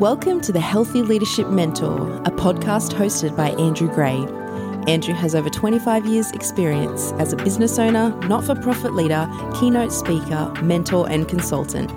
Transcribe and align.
Welcome 0.00 0.40
to 0.42 0.52
the 0.52 0.60
Healthy 0.60 1.02
Leadership 1.02 1.48
Mentor, 1.48 2.10
a 2.24 2.30
podcast 2.30 2.94
hosted 2.94 3.36
by 3.36 3.50
Andrew 3.50 3.86
Gray. 3.86 4.16
Andrew 4.90 5.12
has 5.12 5.34
over 5.34 5.50
25 5.50 6.06
years' 6.06 6.30
experience 6.30 7.12
as 7.18 7.34
a 7.34 7.36
business 7.36 7.78
owner, 7.78 8.08
not 8.26 8.42
for 8.42 8.54
profit 8.54 8.94
leader, 8.94 9.28
keynote 9.60 9.92
speaker, 9.92 10.50
mentor, 10.62 11.06
and 11.10 11.28
consultant. 11.28 11.90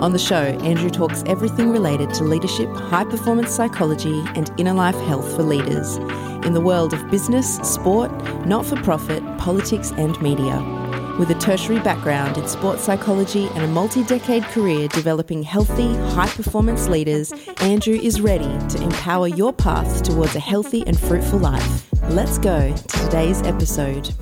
On 0.00 0.12
the 0.12 0.18
show, 0.18 0.34
Andrew 0.64 0.90
talks 0.90 1.22
everything 1.26 1.70
related 1.70 2.12
to 2.14 2.24
leadership, 2.24 2.68
high 2.70 3.04
performance 3.04 3.50
psychology, 3.52 4.24
and 4.34 4.50
inner 4.58 4.74
life 4.74 4.98
health 5.06 5.36
for 5.36 5.44
leaders 5.44 5.98
in 6.44 6.54
the 6.54 6.60
world 6.60 6.92
of 6.92 7.08
business, 7.08 7.58
sport, 7.58 8.10
not 8.46 8.66
for 8.66 8.74
profit, 8.82 9.22
politics, 9.38 9.92
and 9.92 10.20
media. 10.20 10.83
With 11.18 11.30
a 11.30 11.34
tertiary 11.34 11.78
background 11.78 12.38
in 12.38 12.48
sports 12.48 12.82
psychology 12.82 13.46
and 13.54 13.62
a 13.62 13.68
multi 13.68 14.02
decade 14.02 14.42
career 14.46 14.88
developing 14.88 15.44
healthy, 15.44 15.94
high 16.12 16.26
performance 16.26 16.88
leaders, 16.88 17.32
Andrew 17.60 17.94
is 17.94 18.20
ready 18.20 18.58
to 18.70 18.82
empower 18.82 19.28
your 19.28 19.52
path 19.52 20.02
towards 20.02 20.34
a 20.34 20.40
healthy 20.40 20.82
and 20.88 20.98
fruitful 20.98 21.38
life. 21.38 21.88
Let's 22.10 22.38
go 22.38 22.74
to 22.74 22.98
today's 22.98 23.40
episode. 23.42 24.12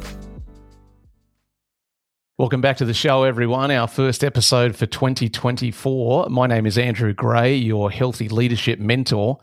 Welcome 2.37 2.61
back 2.61 2.77
to 2.77 2.85
the 2.85 2.93
show, 2.93 3.23
everyone. 3.23 3.71
Our 3.71 3.89
first 3.89 4.23
episode 4.23 4.77
for 4.77 4.85
2024. 4.85 6.29
My 6.29 6.47
name 6.47 6.67
is 6.67 6.77
Andrew 6.77 7.15
Gray, 7.15 7.55
your 7.55 7.91
healthy 7.91 8.29
leadership 8.29 8.79
mentor. 8.79 9.39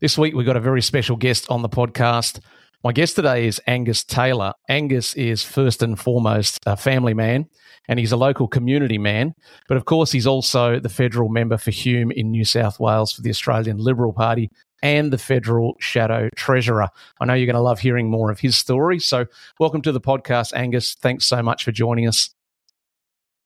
This 0.00 0.18
week, 0.18 0.34
we've 0.34 0.44
got 0.44 0.58
a 0.58 0.60
very 0.60 0.82
special 0.82 1.16
guest 1.16 1.46
on 1.48 1.62
the 1.62 1.70
podcast. 1.70 2.40
My 2.82 2.92
guest 2.92 3.14
today 3.16 3.46
is 3.46 3.60
Angus 3.66 4.02
Taylor. 4.02 4.54
Angus 4.66 5.12
is 5.12 5.44
first 5.44 5.82
and 5.82 6.00
foremost 6.00 6.58
a 6.64 6.78
family 6.78 7.12
man 7.12 7.46
and 7.88 7.98
he's 7.98 8.10
a 8.10 8.16
local 8.16 8.48
community 8.48 8.96
man. 8.96 9.34
But 9.68 9.76
of 9.76 9.84
course, 9.84 10.12
he's 10.12 10.26
also 10.26 10.80
the 10.80 10.88
federal 10.88 11.28
member 11.28 11.58
for 11.58 11.72
Hume 11.72 12.10
in 12.10 12.30
New 12.30 12.46
South 12.46 12.80
Wales 12.80 13.12
for 13.12 13.20
the 13.20 13.28
Australian 13.28 13.76
Liberal 13.76 14.14
Party 14.14 14.50
and 14.82 15.12
the 15.12 15.18
federal 15.18 15.74
shadow 15.78 16.30
treasurer. 16.36 16.88
I 17.20 17.26
know 17.26 17.34
you're 17.34 17.44
going 17.44 17.54
to 17.54 17.60
love 17.60 17.80
hearing 17.80 18.10
more 18.10 18.30
of 18.30 18.40
his 18.40 18.56
story. 18.56 18.98
So, 18.98 19.26
welcome 19.58 19.82
to 19.82 19.92
the 19.92 20.00
podcast, 20.00 20.54
Angus. 20.54 20.94
Thanks 20.94 21.26
so 21.26 21.42
much 21.42 21.64
for 21.64 21.72
joining 21.72 22.08
us. 22.08 22.30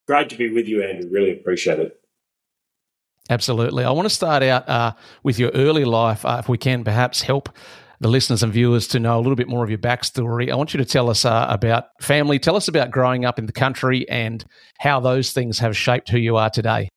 Great 0.06 0.28
to 0.28 0.36
be 0.36 0.48
with 0.52 0.68
you, 0.68 0.80
Andrew. 0.80 1.10
Really 1.10 1.32
appreciate 1.32 1.80
it. 1.80 2.00
Absolutely. 3.30 3.82
I 3.82 3.90
want 3.90 4.06
to 4.06 4.14
start 4.14 4.44
out 4.44 4.68
uh, 4.68 4.92
with 5.24 5.40
your 5.40 5.50
early 5.54 5.84
life, 5.84 6.24
uh, 6.24 6.36
if 6.38 6.48
we 6.48 6.58
can 6.58 6.84
perhaps 6.84 7.22
help 7.22 7.48
the 8.04 8.10
listeners 8.10 8.42
and 8.42 8.52
viewers 8.52 8.86
to 8.86 9.00
know 9.00 9.16
a 9.16 9.22
little 9.22 9.34
bit 9.34 9.48
more 9.48 9.64
of 9.64 9.70
your 9.70 9.78
backstory. 9.78 10.52
I 10.52 10.56
want 10.56 10.74
you 10.74 10.78
to 10.78 10.84
tell 10.84 11.08
us 11.08 11.24
uh, 11.24 11.46
about 11.48 11.86
family. 12.02 12.38
Tell 12.38 12.54
us 12.54 12.68
about 12.68 12.90
growing 12.90 13.24
up 13.24 13.38
in 13.38 13.46
the 13.46 13.52
country 13.52 14.06
and 14.10 14.44
how 14.78 15.00
those 15.00 15.32
things 15.32 15.58
have 15.60 15.74
shaped 15.74 16.10
who 16.10 16.18
you 16.18 16.36
are 16.36 16.50
today. 16.50 16.90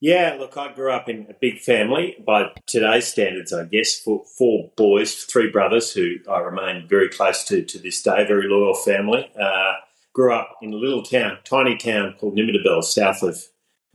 Yeah, 0.00 0.38
look, 0.40 0.56
I 0.56 0.72
grew 0.72 0.90
up 0.90 1.10
in 1.10 1.26
a 1.28 1.34
big 1.38 1.58
family 1.58 2.16
by 2.26 2.52
today's 2.66 3.06
standards, 3.06 3.52
I 3.52 3.66
guess. 3.66 4.00
Four, 4.00 4.24
four 4.38 4.70
boys, 4.78 5.14
three 5.14 5.50
brothers 5.50 5.92
who 5.92 6.14
I 6.26 6.38
remain 6.38 6.88
very 6.88 7.10
close 7.10 7.44
to 7.44 7.62
to 7.62 7.78
this 7.78 8.00
day, 8.00 8.24
very 8.26 8.48
loyal 8.48 8.76
family. 8.76 9.30
Uh, 9.38 9.74
grew 10.14 10.32
up 10.32 10.56
in 10.62 10.72
a 10.72 10.76
little 10.76 11.02
town, 11.02 11.36
tiny 11.44 11.76
town 11.76 12.14
called 12.18 12.34
Nimmitabel, 12.34 12.82
south 12.82 13.22
of 13.22 13.44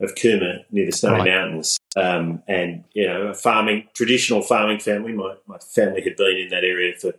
of 0.02 0.14
Cooma 0.14 0.64
near 0.70 0.86
the 0.86 0.92
Snowy 0.92 1.18
right. 1.18 1.28
Mountains. 1.28 1.78
Um, 1.96 2.42
and, 2.48 2.84
you 2.92 3.06
know, 3.06 3.28
a 3.28 3.34
farming, 3.34 3.88
traditional 3.94 4.42
farming 4.42 4.80
family. 4.80 5.12
My, 5.12 5.36
my 5.46 5.58
family 5.58 6.02
had 6.02 6.16
been 6.16 6.36
in 6.36 6.48
that 6.48 6.64
area 6.64 6.94
for 6.98 7.12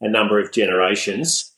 a 0.00 0.08
number 0.08 0.38
of 0.40 0.52
generations. 0.52 1.52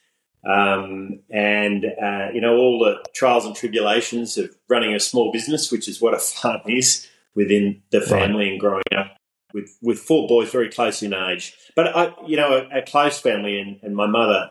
Um, 0.49 1.21
and, 1.31 1.85
uh, 1.85 2.29
you 2.33 2.41
know, 2.41 2.57
all 2.57 2.79
the 2.79 3.05
trials 3.15 3.45
and 3.45 3.55
tribulations 3.55 4.39
of 4.39 4.57
running 4.69 4.95
a 4.95 5.01
small 5.01 5.31
business, 5.31 5.71
which 5.71 5.89
is 5.89 6.01
what 6.01 6.15
a 6.15 6.19
farm 6.19 6.63
is 6.67 7.07
within 7.35 7.83
the 7.91 8.01
family 8.01 8.45
right. 8.45 8.53
and 8.53 8.61
growing 8.61 8.83
up 8.97 9.17
with, 9.53 9.77
with 9.83 9.99
four 9.99 10.27
boys 10.27 10.51
very 10.51 10.71
close 10.71 11.03
in 11.03 11.13
age. 11.13 11.55
But, 11.77 11.95
I, 11.95 12.15
you 12.27 12.37
know, 12.37 12.67
a, 12.73 12.79
a 12.79 12.83
close 12.83 13.19
family 13.19 13.61
and, 13.61 13.79
and 13.83 13.95
my 13.95 14.07
mother 14.07 14.51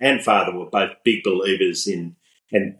and 0.00 0.22
father 0.22 0.56
were 0.56 0.66
both 0.66 0.92
big 1.04 1.22
believers 1.22 1.86
in 1.86 2.16
and 2.52 2.76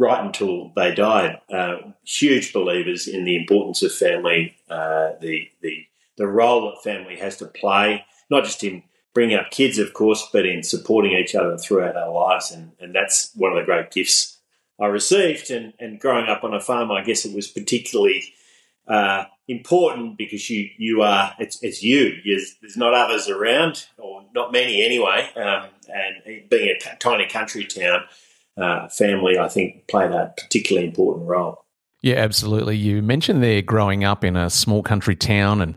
right 0.00 0.24
until 0.24 0.72
they 0.74 0.94
died, 0.94 1.38
uh, 1.52 1.76
huge 2.04 2.54
believers 2.54 3.06
in 3.06 3.24
the 3.24 3.36
importance 3.36 3.82
of 3.82 3.92
family, 3.92 4.56
uh, 4.68 5.10
the 5.20 5.48
the 5.60 5.86
the 6.16 6.26
role 6.26 6.70
that 6.70 6.82
family 6.82 7.16
has 7.16 7.36
to 7.36 7.46
play, 7.46 8.04
not 8.30 8.44
just 8.44 8.64
in 8.64 8.82
bringing 9.12 9.36
up 9.36 9.50
kids, 9.50 9.78
of 9.78 9.92
course, 9.92 10.28
but 10.32 10.46
in 10.46 10.62
supporting 10.62 11.12
each 11.12 11.34
other 11.34 11.56
throughout 11.58 11.96
our 11.96 12.10
lives, 12.10 12.50
and 12.50 12.72
and 12.80 12.94
that's 12.94 13.30
one 13.34 13.52
of 13.52 13.58
the 13.58 13.64
great 13.64 13.90
gifts 13.90 14.38
I 14.80 14.86
received. 14.86 15.50
And 15.50 15.74
and 15.78 16.00
growing 16.00 16.28
up 16.28 16.42
on 16.44 16.54
a 16.54 16.60
farm, 16.60 16.90
I 16.90 17.04
guess 17.04 17.24
it 17.24 17.36
was 17.36 17.46
particularly. 17.46 18.24
Uh, 18.88 19.24
important 19.46 20.16
because 20.16 20.48
you 20.50 20.68
you 20.78 21.02
are 21.02 21.32
it's, 21.38 21.62
it's 21.62 21.80
you. 21.82 22.16
There's, 22.24 22.56
there's 22.60 22.76
not 22.76 22.94
others 22.94 23.28
around, 23.28 23.86
or 23.98 24.24
not 24.34 24.52
many 24.52 24.84
anyway. 24.84 25.28
Um, 25.36 25.68
and 25.88 26.48
being 26.48 26.76
a 26.76 26.96
tiny 26.96 27.26
country 27.26 27.64
town, 27.64 28.04
uh, 28.56 28.88
family, 28.88 29.38
I 29.38 29.48
think, 29.48 29.88
played 29.88 30.10
a 30.10 30.32
particularly 30.36 30.86
important 30.88 31.28
role. 31.28 31.64
Yeah, 32.02 32.16
absolutely. 32.16 32.76
You 32.76 33.02
mentioned 33.02 33.42
there 33.42 33.62
growing 33.62 34.04
up 34.04 34.24
in 34.24 34.36
a 34.36 34.48
small 34.48 34.82
country 34.82 35.16
town 35.16 35.60
and 35.60 35.76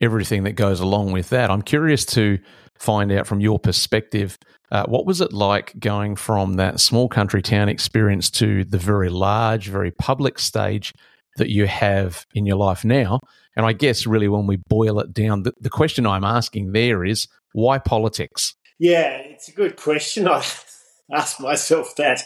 everything 0.00 0.44
that 0.44 0.52
goes 0.52 0.80
along 0.80 1.12
with 1.12 1.28
that. 1.30 1.50
I'm 1.50 1.62
curious 1.62 2.04
to 2.06 2.38
find 2.78 3.12
out 3.12 3.26
from 3.26 3.40
your 3.40 3.58
perspective 3.58 4.38
uh, 4.72 4.84
what 4.86 5.04
was 5.04 5.20
it 5.20 5.32
like 5.32 5.78
going 5.78 6.16
from 6.16 6.54
that 6.54 6.80
small 6.80 7.08
country 7.08 7.42
town 7.42 7.68
experience 7.68 8.30
to 8.30 8.64
the 8.64 8.78
very 8.78 9.08
large, 9.08 9.68
very 9.68 9.90
public 9.90 10.38
stage 10.38 10.94
that 11.36 11.50
you 11.50 11.66
have 11.66 12.24
in 12.34 12.46
your 12.46 12.56
life 12.56 12.84
now? 12.84 13.20
And 13.56 13.66
I 13.66 13.72
guess, 13.72 14.06
really, 14.06 14.28
when 14.28 14.46
we 14.46 14.56
boil 14.56 15.00
it 15.00 15.12
down, 15.12 15.42
the, 15.42 15.52
the 15.60 15.70
question 15.70 16.06
I'm 16.06 16.24
asking 16.24 16.72
there 16.72 17.04
is 17.04 17.26
why 17.52 17.78
politics? 17.78 18.54
Yeah, 18.78 19.16
it's 19.16 19.48
a 19.48 19.52
good 19.52 19.76
question. 19.76 20.28
I, 20.28 20.44
ask 21.14 21.40
myself 21.40 21.94
that 21.96 22.22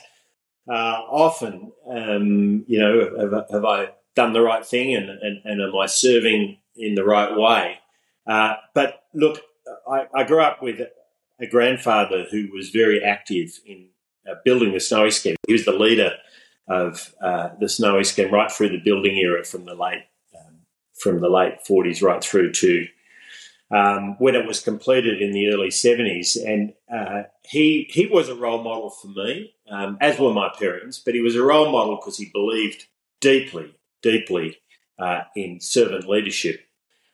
uh, 0.69 1.01
often. 1.11 1.73
Um, 1.89 2.65
you 2.67 2.79
know, 2.79 3.19
have, 3.19 3.51
have, 3.51 3.65
I 3.65 3.89
done 4.15 4.33
the 4.33 4.41
right 4.41 4.65
thing 4.65 4.95
and, 4.95 5.11
and, 5.11 5.41
and, 5.45 5.61
am 5.61 5.77
I 5.77 5.87
serving 5.87 6.59
in 6.77 6.95
the 6.95 7.05
right 7.05 7.37
way? 7.37 7.79
Uh, 8.27 8.55
but 8.75 9.05
look, 9.13 9.41
I, 9.91 10.07
I, 10.15 10.25
grew 10.25 10.41
up 10.41 10.63
with 10.63 10.81
a 11.41 11.47
grandfather 11.47 12.27
who 12.31 12.49
was 12.55 12.71
very 12.71 13.03
active 13.03 13.61
in 13.67 13.89
uh, 14.29 14.35
building 14.45 14.73
the 14.73 14.81
Snowy 14.81 15.11
scheme. 15.11 15.37
He 15.47 15.53
was 15.53 15.65
the 15.65 15.73
leader 15.73 16.13
of 16.69 17.15
uh, 17.23 17.51
the 17.61 17.69
Snowy 17.69 18.05
scheme 18.05 18.33
right 18.33 18.51
through 18.51 18.71
the 18.71 18.81
building 18.83 19.17
era 19.19 19.45
from 19.45 19.67
the 19.67 19.75
late 19.75 20.05
um, 20.39 20.61
from 20.99 21.21
the 21.21 21.29
late 21.29 21.59
40s 21.69 22.03
right 22.03 22.25
through 22.25 22.53
to 22.53 22.87
um, 23.71 24.17
when 24.19 24.35
it 24.35 24.47
was 24.47 24.61
completed 24.61 25.21
in 25.21 25.33
the 25.33 25.49
early 25.49 25.69
70s. 25.69 26.37
And 26.45 26.75
uh, 26.93 27.25
he, 27.43 27.89
he 27.91 28.07
was 28.07 28.29
a 28.29 28.35
role 28.35 28.63
model 28.63 28.91
for 28.91 29.09
me, 29.09 29.55
um, 29.71 29.97
as 30.01 30.19
were 30.19 30.33
my 30.33 30.51
parents, 30.59 30.99
but 30.99 31.15
he 31.15 31.21
was 31.21 31.37
a 31.37 31.43
role 31.43 31.71
model 31.71 31.97
because 31.97 32.19
he 32.19 32.31
believed 32.33 32.87
deeply, 33.21 33.75
deeply 34.03 34.59
uh, 34.99 35.23
in 35.35 35.61
servant 35.61 36.09
leadership. 36.09 36.61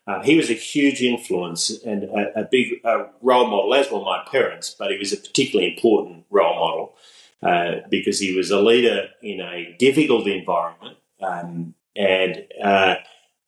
Uh, 0.07 0.21
he 0.23 0.35
was 0.35 0.49
a 0.49 0.53
huge 0.53 1.01
influence 1.01 1.69
and 1.83 2.03
a, 2.05 2.41
a 2.41 2.43
big 2.43 2.81
role 3.21 3.47
model, 3.47 3.73
as 3.73 3.91
were 3.91 4.01
my 4.01 4.23
parents, 4.29 4.75
but 4.77 4.91
he 4.91 4.97
was 4.97 5.13
a 5.13 5.17
particularly 5.17 5.71
important 5.71 6.25
role 6.29 6.55
model 6.55 6.95
uh, 7.43 7.87
because 7.89 8.19
he 8.19 8.35
was 8.35 8.51
a 8.51 8.59
leader 8.59 9.09
in 9.21 9.39
a 9.39 9.75
difficult 9.77 10.27
environment. 10.27 10.97
Um, 11.21 11.75
and 11.95 12.45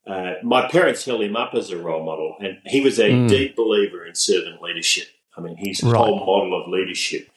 uh, 0.06 0.34
my 0.44 0.68
parents 0.68 1.06
held 1.06 1.22
him 1.22 1.36
up 1.36 1.54
as 1.54 1.70
a 1.70 1.78
role 1.78 2.04
model, 2.04 2.36
and 2.40 2.60
he 2.66 2.82
was 2.82 3.00
a 3.00 3.10
mm. 3.10 3.30
deep 3.30 3.56
believer 3.56 4.06
in 4.06 4.16
servant 4.16 4.62
leadership. 4.62 5.08
I 5.38 5.42
mean, 5.42 5.56
his 5.58 5.82
right. 5.82 5.96
whole 5.96 6.20
model 6.20 6.62
of 6.62 6.70
leadership 6.70 7.30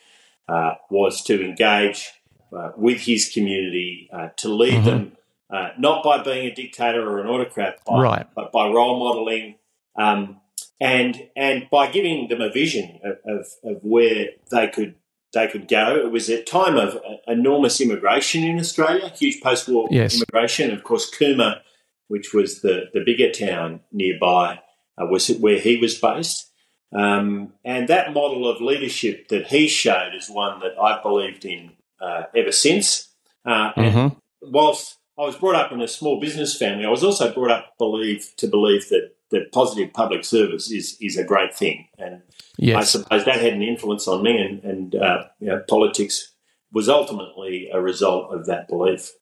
uh, 0.49 0.75
was 0.91 1.22
to 1.25 1.44
engage 1.44 2.10
uh, 2.56 2.72
with 2.77 3.03
his 3.03 3.28
community, 3.28 4.09
uh, 4.12 4.28
to 4.38 4.49
lead 4.49 4.75
mm-hmm. 4.75 4.84
them, 4.84 5.12
uh, 5.50 5.71
not 5.78 6.03
by 6.03 6.22
being 6.22 6.47
a 6.47 6.54
dictator 6.54 7.09
or 7.09 7.21
an 7.21 7.28
autocrat, 7.28 7.78
by, 7.87 8.00
right. 8.00 8.27
but 8.34 8.50
by 8.50 8.69
role 8.69 8.98
modeling, 8.98 9.57
um, 9.97 10.41
and 10.80 11.28
and 11.36 11.69
by 11.71 11.91
giving 11.91 12.28
them 12.28 12.41
a 12.41 12.51
vision 12.51 13.01
of, 13.03 13.16
of, 13.24 13.47
of, 13.65 13.83
where 13.83 14.27
they 14.51 14.69
could 14.69 14.95
they 15.33 15.47
could 15.47 15.69
go. 15.69 15.97
It 15.97 16.10
was 16.10 16.28
a 16.28 16.42
time 16.42 16.77
of 16.77 16.98
enormous 17.27 17.80
immigration 17.80 18.42
in 18.42 18.59
Australia, 18.59 19.09
huge 19.09 19.41
post-war 19.41 19.89
yes. 19.91 20.16
immigration. 20.16 20.72
Of 20.72 20.83
course, 20.83 21.10
Cooma 21.10 21.60
which 22.08 22.32
was 22.32 22.60
the, 22.60 22.84
the 22.92 23.03
bigger 23.04 23.30
town 23.30 23.80
nearby, 23.92 24.60
uh, 24.98 25.06
was 25.06 25.28
where 25.28 25.58
he 25.58 25.76
was 25.76 25.98
based. 25.98 26.50
Um, 26.97 27.53
and 27.64 27.88
that 27.88 28.12
model 28.14 28.48
of 28.48 28.60
leadership 28.60 29.28
that 29.28 29.48
he 29.48 29.68
showed 29.68 30.14
is 30.14 30.30
one 30.30 30.60
that 30.60 30.78
I've 30.80 31.03
believed 31.03 31.44
in 31.44 31.72
uh, 32.00 32.24
ever 32.34 32.53
since. 32.53 33.08
Uh, 33.44 33.72
mm-hmm. 33.72 33.98
And 33.98 34.16
whilst 34.42 34.98
I 35.18 35.22
was 35.22 35.36
brought 35.36 35.56
up 35.56 35.72
in 35.72 35.80
a 35.80 35.88
small 35.88 36.20
business 36.20 36.56
family, 36.56 36.84
I 36.84 36.91
was 36.91 37.04
also 37.04 37.32
brought 37.32 37.50
up 37.50 37.74
believe 37.78 38.32
to 38.36 38.47
believe 38.47 38.88
that 38.91 39.12
that 39.30 39.50
positive 39.52 39.92
public 39.92 40.24
service 40.24 40.70
is 40.70 40.97
is 41.00 41.16
a 41.16 41.24
great 41.24 41.54
thing, 41.54 41.88
and 41.98 42.22
yes. 42.59 42.76
I 42.76 42.82
suppose 42.84 43.24
that 43.24 43.41
had 43.41 43.54
an 43.54 43.62
influence 43.62 44.06
on 44.06 44.22
me. 44.22 44.38
And, 44.38 44.62
and 44.62 44.94
uh, 44.94 45.24
you 45.41 45.48
know, 45.48 45.62
politics 45.68 46.32
was 46.72 46.88
ultimately 46.88 47.68
a 47.72 47.80
result 47.80 48.32
of 48.32 48.47
that 48.47 48.68
belief. 48.68 49.12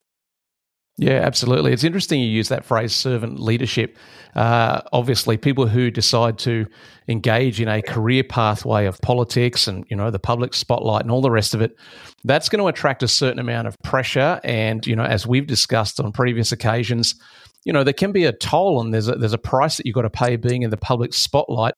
Yeah, 0.97 1.21
absolutely. 1.25 1.73
It's 1.73 1.83
interesting 1.83 2.21
you 2.21 2.29
use 2.29 2.49
that 2.51 2.65
phrase 2.65 2.95
servant 2.95 3.41
leadership. 3.41 3.99
Uh, 4.37 4.81
obviously, 4.93 5.37
people 5.37 5.67
who 5.67 5.91
decide 5.91 6.39
to 6.39 6.67
engage 7.09 7.61
in 7.61 7.69
a 7.69 7.83
career 7.83 8.23
pathway 8.23 8.87
of 8.87 9.01
politics 9.01 9.67
and, 9.67 9.85
you 9.91 9.97
know, 9.97 10.13
the 10.13 10.21
public 10.21 10.55
spotlight 10.55 11.03
and 11.03 11.11
all 11.11 11.21
the 11.21 11.33
rest 11.33 11.53
of 11.53 11.61
it, 11.61 11.77
that's 12.23 12.49
going 12.49 12.63
to 12.63 12.69
attract 12.69 13.03
a 13.03 13.09
certain 13.09 13.41
amount 13.41 13.67
of 13.67 13.77
pressure. 13.83 14.41
And, 14.45 14.87
you 14.87 14.95
know, 14.95 15.03
as 15.03 15.27
we've 15.27 15.49
discussed 15.49 15.99
on 15.99 16.13
previous 16.13 16.53
occasions, 16.53 17.17
you 17.65 17.73
know, 17.73 17.83
there 17.83 17.93
can 17.93 18.13
be 18.13 18.25
a 18.25 18.33
toll 18.33 18.81
and 18.81 18.95
there's 18.95 19.09
a, 19.09 19.17
there's 19.17 19.33
a 19.33 19.39
price 19.39 19.77
that 19.79 19.87
you've 19.87 19.97
got 19.97 20.03
to 20.03 20.11
pay 20.11 20.37
being 20.37 20.63
in 20.63 20.71
the 20.71 20.77
public 20.77 21.13
spotlight. 21.13 21.75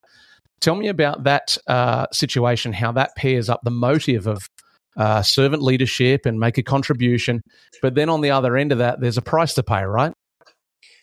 Tell 0.61 0.75
me 0.75 0.89
about 0.89 1.25
that 1.25 1.57
uh, 1.67 2.07
situation, 2.13 2.75
how 2.75 2.93
that 2.93 3.17
pairs 3.17 3.49
up 3.49 3.61
the 3.63 3.71
motive 3.71 4.27
of 4.27 4.51
uh, 4.97 5.23
servant 5.23 5.63
leadership 5.63 6.27
and 6.27 6.39
make 6.41 6.59
a 6.59 6.63
contribution. 6.63 7.43
But 7.83 7.95
then 7.95 8.09
on 8.09 8.21
the 8.21 8.31
other 8.31 8.57
end 8.57 8.73
of 8.73 8.79
that, 8.79 9.01
there's 9.01 9.19
a 9.19 9.23
price 9.23 9.55
to 9.55 9.63
pay, 9.63 9.83
right? 9.85 10.13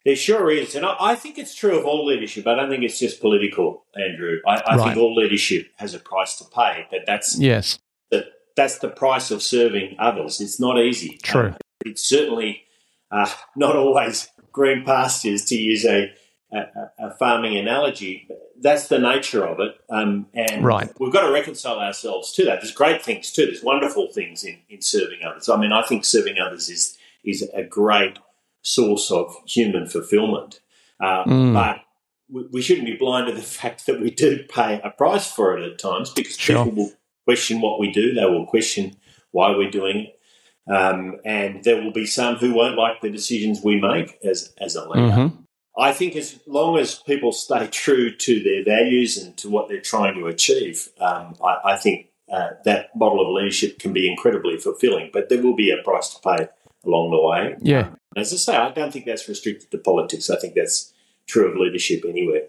There 0.05 0.15
sure 0.15 0.51
is. 0.51 0.75
And 0.75 0.85
I, 0.85 0.95
I 0.99 1.15
think 1.15 1.37
it's 1.37 1.55
true 1.55 1.77
of 1.79 1.85
all 1.85 2.05
leadership. 2.05 2.45
I 2.45 2.55
don't 2.55 2.69
think 2.69 2.83
it's 2.83 2.99
just 2.99 3.21
political, 3.21 3.85
Andrew. 3.95 4.39
I, 4.45 4.55
I 4.55 4.75
right. 4.75 4.85
think 4.85 4.97
all 4.97 5.15
leadership 5.15 5.67
has 5.77 5.93
a 5.93 5.99
price 5.99 6.37
to 6.37 6.45
pay, 6.45 6.87
but 6.91 7.01
that's 7.05 7.39
yes, 7.39 7.79
the, 8.11 8.25
that's 8.57 8.79
the 8.79 8.89
price 8.89 9.31
of 9.31 9.41
serving 9.41 9.95
others. 9.99 10.41
It's 10.41 10.59
not 10.59 10.77
easy. 10.77 11.19
True. 11.23 11.49
Um, 11.49 11.57
it's 11.85 12.03
certainly 12.03 12.63
uh, 13.11 13.29
not 13.55 13.75
always 13.75 14.27
green 14.51 14.83
pastures, 14.83 15.45
to 15.45 15.55
use 15.55 15.85
a, 15.85 16.11
a, 16.53 16.91
a 16.99 17.11
farming 17.17 17.57
analogy 17.57 18.27
that's 18.63 18.87
the 18.87 18.97
nature 18.97 19.45
of 19.45 19.59
it. 19.59 19.75
Um, 19.89 20.27
and 20.33 20.63
right. 20.63 20.89
we've 20.99 21.11
got 21.11 21.27
to 21.27 21.33
reconcile 21.33 21.79
ourselves 21.79 22.31
to 22.33 22.45
that. 22.45 22.61
There's 22.61 22.71
great 22.71 23.03
things 23.03 23.31
too. 23.31 23.45
There's 23.45 23.61
wonderful 23.61 24.11
things 24.11 24.43
in, 24.43 24.59
in 24.69 24.81
serving 24.81 25.19
others. 25.23 25.49
I 25.49 25.57
mean, 25.57 25.71
I 25.71 25.83
think 25.83 26.05
serving 26.05 26.37
others 26.39 26.69
is 26.69 26.97
is 27.23 27.47
a 27.53 27.63
great 27.63 28.19
source 28.61 29.11
of 29.11 29.35
human 29.45 29.87
fulfillment. 29.87 30.61
Uh, 30.99 31.23
mm. 31.25 31.53
But 31.53 31.81
we, 32.29 32.47
we, 32.51 32.61
shouldn't 32.61 32.87
be 32.87 32.95
blind 32.95 33.27
to 33.27 33.33
the 33.33 33.41
fact 33.41 33.85
that 33.85 33.99
we 33.99 34.09
do 34.09 34.43
pay 34.49 34.81
a 34.83 34.89
price 34.89 35.29
for 35.29 35.57
it 35.57 35.69
at 35.69 35.79
times 35.79 36.09
because 36.09 36.37
sure. 36.37 36.65
people 36.65 36.83
will 36.83 36.91
question 37.25 37.61
what 37.61 37.79
we 37.79 37.91
do. 37.91 38.13
They 38.13 38.25
will 38.25 38.45
question 38.45 38.97
why 39.31 39.51
we're 39.55 39.71
doing 39.71 40.07
it. 40.07 40.19
Um, 40.65 41.19
and 41.25 41.63
there 41.65 41.81
will 41.81 41.91
be 41.91 42.05
some 42.05 42.35
who 42.35 42.53
won't 42.53 42.77
like 42.77 43.01
the 43.01 43.09
decisions 43.09 43.61
we 43.61 43.81
make 43.81 44.17
as, 44.23 44.53
as 44.61 44.75
a 44.75 44.87
leader. 44.87 45.07
Mm-hmm. 45.07 45.42
I 45.77 45.91
think 45.91 46.15
as 46.15 46.39
long 46.45 46.77
as 46.77 46.95
people 46.95 47.31
stay 47.31 47.67
true 47.67 48.15
to 48.15 48.43
their 48.43 48.63
values 48.63 49.17
and 49.17 49.35
to 49.37 49.49
what 49.49 49.69
they're 49.69 49.81
trying 49.81 50.13
to 50.15 50.27
achieve, 50.27 50.89
um, 50.99 51.35
I, 51.43 51.71
I, 51.71 51.77
think 51.77 52.09
uh, 52.31 52.49
that 52.65 52.95
model 52.95 53.21
of 53.21 53.33
leadership 53.33 53.79
can 53.79 53.91
be 53.91 54.09
incredibly 54.09 54.57
fulfilling. 54.57 55.09
But 55.11 55.29
there 55.29 55.41
will 55.41 55.55
be 55.55 55.71
a 55.71 55.81
price 55.83 56.09
to 56.09 56.21
pay 56.21 56.47
along 56.85 57.11
the 57.11 57.21
way. 57.21 57.55
Yeah. 57.59 57.89
As 58.15 58.31
I 58.33 58.35
say, 58.35 58.55
I 58.55 58.71
don't 58.71 58.93
think 58.93 59.05
that's 59.05 59.27
restricted 59.27 59.71
to 59.71 59.79
politics. 59.79 60.29
I 60.29 60.37
think 60.37 60.53
that's 60.53 60.93
true 61.25 61.49
of 61.49 61.57
leadership 61.57 62.03
anywhere. 62.07 62.43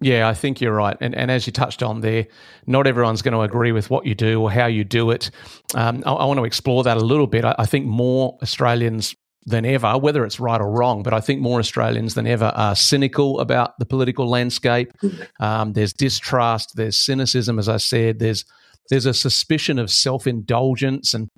Yeah, 0.00 0.28
I 0.28 0.34
think 0.34 0.60
you're 0.60 0.74
right. 0.74 0.96
And, 1.00 1.14
and 1.14 1.30
as 1.30 1.46
you 1.46 1.52
touched 1.52 1.82
on 1.82 2.00
there, 2.00 2.26
not 2.66 2.86
everyone's 2.86 3.22
going 3.22 3.32
to 3.34 3.40
agree 3.40 3.72
with 3.72 3.90
what 3.90 4.06
you 4.06 4.14
do 4.14 4.42
or 4.42 4.50
how 4.50 4.66
you 4.66 4.84
do 4.84 5.10
it. 5.10 5.30
Um, 5.74 6.02
I, 6.04 6.12
I, 6.12 6.24
want 6.24 6.38
to 6.38 6.44
explore 6.44 6.82
that 6.84 6.96
a 6.96 7.00
little 7.00 7.26
bit. 7.26 7.44
I, 7.44 7.54
I 7.58 7.66
think 7.66 7.86
more 7.86 8.36
Australians 8.42 9.14
than 9.46 9.64
ever, 9.64 9.98
whether 9.98 10.24
it's 10.24 10.40
right 10.40 10.60
or 10.60 10.70
wrong, 10.70 11.02
but 11.02 11.12
I 11.12 11.20
think 11.20 11.40
more 11.40 11.58
Australians 11.58 12.14
than 12.14 12.26
ever 12.26 12.46
are 12.54 12.74
cynical 12.74 13.40
about 13.40 13.78
the 13.78 13.86
political 13.86 14.28
landscape. 14.28 14.92
Um, 15.40 15.72
there's 15.72 15.92
distrust, 15.92 16.76
there's 16.76 16.96
cynicism, 16.96 17.58
as 17.58 17.68
I 17.68 17.76
said, 17.76 18.18
there's 18.18 18.44
there's 18.90 19.06
a 19.06 19.14
suspicion 19.14 19.78
of 19.78 19.90
self 19.90 20.26
indulgence 20.26 21.14
and 21.14 21.30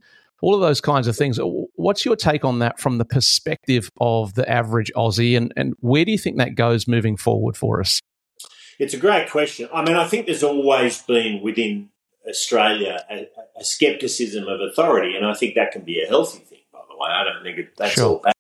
all 0.43 0.55
of 0.55 0.61
those 0.61 0.81
kinds 0.81 1.07
of 1.07 1.17
things. 1.17 1.39
What's 1.77 2.05
your 2.05 2.17
take 2.17 2.45
on 2.45 2.59
that 2.59 2.79
from 2.79 2.99
the 2.99 3.05
perspective 3.05 3.91
of 4.01 4.35
the 4.35 4.49
average 4.49 4.93
Aussie, 4.97 5.37
and, 5.37 5.53
and 5.57 5.75
where 5.81 6.05
do 6.05 6.13
you 6.13 6.19
think 6.19 6.39
that 6.39 6.55
goes 6.55 6.87
moving 6.87 7.17
forward 7.17 7.57
for 7.57 7.81
us? 7.81 8.01
It's 8.79 8.95
a 8.95 8.99
great 8.99 9.31
question. 9.31 9.69
I 9.73 9.83
mean, 9.83 9.97
I 9.97 10.07
think 10.07 10.27
there's 10.27 10.43
always 10.43 11.01
been 11.03 11.41
within 11.43 11.89
Australia 12.29 13.05
a, 13.11 13.29
a 13.59 13.65
skepticism 13.65 14.47
of 14.47 14.61
authority, 14.61 15.17
and 15.17 15.25
I 15.25 15.35
think 15.35 15.55
that 15.55 15.73
can 15.73 15.83
be 15.83 16.03
a 16.03 16.07
healthy 16.07 16.41
thing 16.41 16.59
way. 16.99 17.11
I 17.11 17.25
don't 17.25 17.43
think 17.43 17.59
it, 17.59 17.77
that's 17.77 17.93
sure. 17.93 18.05
all 18.05 18.23
bad. 18.23 18.33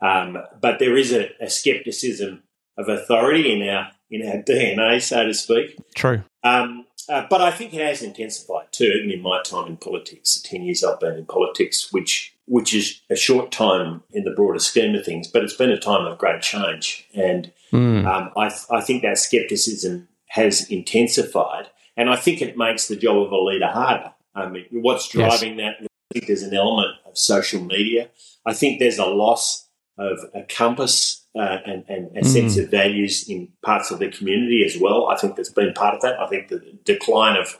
Um, 0.00 0.38
but 0.60 0.78
there 0.78 0.96
is 0.96 1.12
a, 1.12 1.30
a, 1.40 1.50
skepticism 1.50 2.44
of 2.76 2.88
authority 2.88 3.52
in 3.52 3.68
our 3.68 3.90
in 4.10 4.26
our 4.26 4.42
DNA, 4.42 5.02
so 5.02 5.26
to 5.26 5.34
speak. 5.34 5.76
True. 5.94 6.22
Um, 6.44 6.86
uh, 7.08 7.26
but 7.28 7.40
I 7.40 7.50
think 7.50 7.74
it 7.74 7.84
has 7.84 8.02
intensified 8.02 8.70
too. 8.70 8.84
Even 8.84 9.10
in 9.10 9.22
my 9.22 9.42
time 9.42 9.66
in 9.66 9.76
politics, 9.76 10.34
the 10.34 10.48
ten 10.48 10.62
years 10.62 10.84
I've 10.84 11.00
been 11.00 11.16
in 11.16 11.26
politics, 11.26 11.92
which 11.92 12.34
which 12.46 12.74
is 12.74 13.00
a 13.10 13.16
short 13.16 13.50
time 13.50 14.02
in 14.10 14.24
the 14.24 14.30
broader 14.30 14.58
scheme 14.58 14.94
of 14.94 15.04
things, 15.04 15.28
but 15.28 15.42
it's 15.42 15.56
been 15.56 15.70
a 15.70 15.78
time 15.78 16.06
of 16.06 16.18
great 16.18 16.42
change, 16.42 17.08
and 17.14 17.52
mm. 17.72 18.06
um, 18.06 18.30
I, 18.36 18.54
I 18.70 18.80
think 18.80 19.02
that 19.02 19.18
skepticism 19.18 20.08
has 20.28 20.68
intensified, 20.70 21.68
and 21.96 22.08
I 22.08 22.16
think 22.16 22.40
it 22.40 22.56
makes 22.56 22.88
the 22.88 22.96
job 22.96 23.16
of 23.26 23.32
a 23.32 23.38
leader 23.38 23.68
harder. 23.68 24.12
I 24.34 24.48
mean, 24.48 24.66
what's 24.70 25.08
driving 25.08 25.58
yes. 25.58 25.74
that 25.80 25.86
I 25.86 26.14
think 26.14 26.26
there's 26.26 26.42
an 26.42 26.54
element 26.54 26.94
of 27.08 27.18
social 27.18 27.62
media. 27.62 28.10
I 28.46 28.54
think 28.54 28.78
there's 28.78 28.98
a 28.98 29.06
loss 29.06 29.68
of 29.98 30.18
a 30.34 30.42
compass 30.42 31.26
uh, 31.34 31.58
and, 31.66 31.84
and, 31.88 32.16
a 32.16 32.20
mm. 32.20 32.26
sense 32.26 32.56
of 32.56 32.70
values 32.70 33.28
in 33.28 33.48
parts 33.64 33.90
of 33.90 33.98
the 33.98 34.08
community 34.08 34.64
as 34.64 34.80
well. 34.80 35.08
I 35.08 35.16
think 35.16 35.34
there's 35.34 35.52
been 35.52 35.72
part 35.72 35.94
of 35.94 36.00
that. 36.02 36.20
I 36.20 36.28
think 36.28 36.48
the 36.48 36.78
decline 36.84 37.36
of 37.36 37.58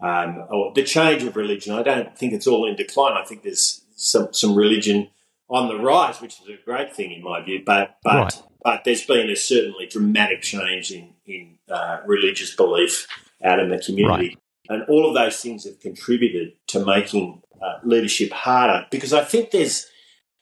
um, 0.00 0.46
or 0.50 0.72
the 0.74 0.84
change 0.84 1.24
of 1.24 1.36
religion. 1.36 1.74
I 1.74 1.82
don't 1.82 2.16
think 2.16 2.32
it's 2.32 2.46
all 2.46 2.68
in 2.68 2.76
decline. 2.76 3.16
I 3.16 3.24
think 3.24 3.42
there's 3.42 3.84
some 3.96 4.32
some 4.32 4.54
religion 4.54 5.08
on 5.48 5.68
the 5.68 5.76
rise, 5.76 6.20
which 6.20 6.40
is 6.40 6.48
a 6.48 6.64
great 6.64 6.94
thing 6.94 7.12
in 7.12 7.22
my 7.22 7.42
view. 7.42 7.62
But 7.64 7.96
but 8.04 8.14
right. 8.14 8.42
but 8.62 8.84
there's 8.84 9.04
been 9.04 9.28
a 9.30 9.36
certainly 9.36 9.86
dramatic 9.86 10.42
change 10.42 10.92
in 10.92 11.14
in 11.26 11.58
uh, 11.68 11.98
religious 12.06 12.54
belief 12.54 13.06
out 13.42 13.58
in 13.58 13.70
the 13.70 13.78
community. 13.78 14.28
Right. 14.28 14.38
And 14.68 14.82
all 14.88 15.08
of 15.08 15.14
those 15.14 15.40
things 15.40 15.64
have 15.64 15.80
contributed 15.80 16.52
to 16.68 16.84
making 16.84 17.42
uh, 17.60 17.78
leadership 17.84 18.30
harder 18.32 18.86
because 18.90 19.12
I 19.12 19.24
think 19.24 19.50
there's 19.50 19.86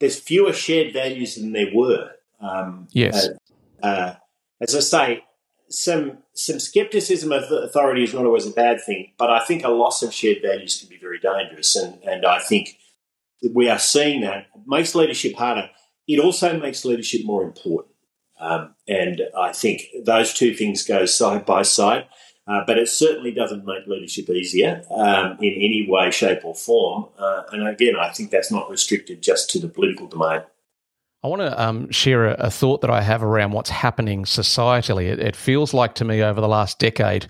there's 0.01 0.19
fewer 0.19 0.53
shared 0.53 0.93
values 0.93 1.37
than 1.37 1.53
there 1.53 1.71
were. 1.75 2.11
Um, 2.41 2.89
yes. 2.93 3.29
Uh, 3.83 3.87
uh, 3.87 4.15
as 4.61 4.75
I 4.75 4.81
say, 4.81 5.25
some 5.69 6.19
some 6.35 6.61
skepticism 6.61 7.33
of 7.33 7.51
authority 7.51 8.05
is 8.05 8.15
not 8.15 8.25
always 8.25 8.47
a 8.47 8.51
bad 8.51 8.81
thing, 8.85 9.13
but 9.19 9.31
I 9.31 9.45
think 9.45 9.65
a 9.65 9.69
loss 9.69 10.03
of 10.03 10.13
shared 10.13 10.39
values 10.43 10.79
can 10.79 10.89
be 10.89 10.99
very 10.99 11.19
dangerous, 11.19 11.75
and 11.77 12.03
and 12.05 12.25
I 12.25 12.39
think 12.39 12.79
we 13.53 13.69
are 13.69 13.79
seeing 13.79 14.21
that 14.23 14.47
it 14.55 14.63
makes 14.67 14.95
leadership 14.95 15.35
harder. 15.35 15.71
It 16.07 16.21
also 16.21 16.59
makes 16.59 16.85
leadership 16.85 17.23
more 17.25 17.43
important, 17.43 17.95
um, 18.39 18.75
and 18.87 19.23
I 19.37 19.53
think 19.53 19.83
those 20.05 20.33
two 20.33 20.55
things 20.55 20.85
go 20.85 21.07
side 21.07 21.45
by 21.45 21.63
side. 21.63 22.07
Uh, 22.49 22.63
but 22.65 22.79
it 22.79 22.89
certainly 22.89 23.33
doesn't 23.33 23.67
make 23.67 23.87
leadership 23.87 24.31
easier 24.31 24.83
um, 24.91 25.37
in 25.41 25.53
any 25.55 25.85
way, 25.89 26.11
shape, 26.13 26.45
or 26.45 26.55
form. 26.55 27.07
Uh, 27.19 27.43
and 27.51 27.67
again, 27.67 27.97
I 27.97 28.11
think 28.11 28.31
that's 28.31 28.53
not 28.53 28.71
restricted 28.71 29.21
just 29.21 29.51
to 29.51 29.59
the 29.59 29.69
political 29.69 30.07
domain. 30.07 30.43
I 31.25 31.29
want 31.29 31.43
to 31.43 31.61
um, 31.61 31.91
share 31.91 32.27
a, 32.27 32.35
a, 32.35 32.51
thought 32.51 32.83
that 32.83 32.91
I 32.91 33.03
have 33.03 33.25
around 33.25 33.51
what's 33.51 33.71
happening 33.71 34.25
societally. 34.25 35.07
It, 35.07 35.19
it 35.19 35.35
feels 35.35 35.75
like 35.75 35.97
to 35.97 36.05
me 36.05 36.23
over 36.23 36.41
the 36.41 36.47
last 36.47 36.79
decade, 36.79 37.29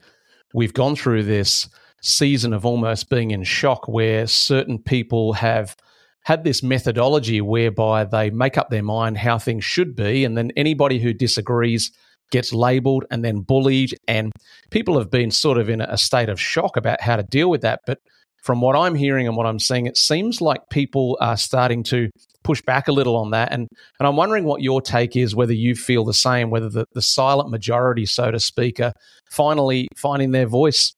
we've 0.53 0.75
gone 0.75 0.97
through 0.97 1.23
this 1.23 1.67
season 2.03 2.53
of 2.53 2.67
almost 2.67 3.09
being 3.09 3.31
in 3.31 3.43
shock 3.43 3.89
where 3.89 4.27
certain 4.27 4.79
people 4.79 5.33
have 5.33 5.77
had 6.25 6.45
this 6.45 6.63
methodology 6.63 7.41
whereby 7.41 8.05
they 8.05 8.29
make 8.31 8.59
up 8.59 8.69
their 8.69 8.83
mind 8.83 9.17
how 9.17 9.39
things 9.39 9.65
should 9.65 9.97
be, 9.97 10.25
and 10.25 10.37
then 10.37 10.51
anybody 10.57 10.99
who 10.99 11.15
disagrees 11.15 11.91
gets 12.31 12.53
labeled 12.53 13.05
and 13.11 13.25
then 13.25 13.41
bullied. 13.41 13.97
And 14.09 14.33
people 14.71 14.99
have 14.99 15.11
been 15.11 15.31
sort 15.31 15.59
of 15.59 15.69
in 15.69 15.81
a 15.81 15.99
state 15.99 16.29
of 16.29 16.41
shock 16.41 16.77
about 16.77 17.01
how 17.01 17.17
to 17.17 17.23
deal 17.23 17.51
with 17.51 17.63
that. 17.63 17.81
But 17.87 17.99
from 18.43 18.61
what 18.61 18.77
I'm 18.77 18.95
hearing 18.95 19.27
and 19.27 19.37
what 19.37 19.47
I'm 19.47 19.59
seeing, 19.59 19.87
it 19.87 19.97
seems 19.97 20.41
like 20.41 20.61
people 20.71 21.19
are 21.21 21.37
starting 21.37 21.83
to 21.85 22.11
push 22.45 22.63
back 22.63 22.87
a 22.87 22.93
little 22.93 23.17
on 23.17 23.31
that. 23.33 23.53
And, 23.53 23.67
and 23.99 24.07
I'm 24.07 24.17
wondering 24.17 24.45
what 24.45 24.63
your 24.63 24.81
take 24.81 25.17
is, 25.17 25.35
whether 25.35 25.53
you 25.53 25.75
feel 25.75 26.05
the 26.05 26.15
same, 26.15 26.51
whether 26.51 26.69
the, 26.69 26.87
the 26.95 27.03
silent 27.03 27.51
majority, 27.51 28.07
so 28.07 28.31
to 28.31 28.39
speak, 28.39 28.79
are 28.79 28.93
finally 29.31 29.89
finding 29.97 30.31
their 30.31 30.47
voice. 30.47 30.95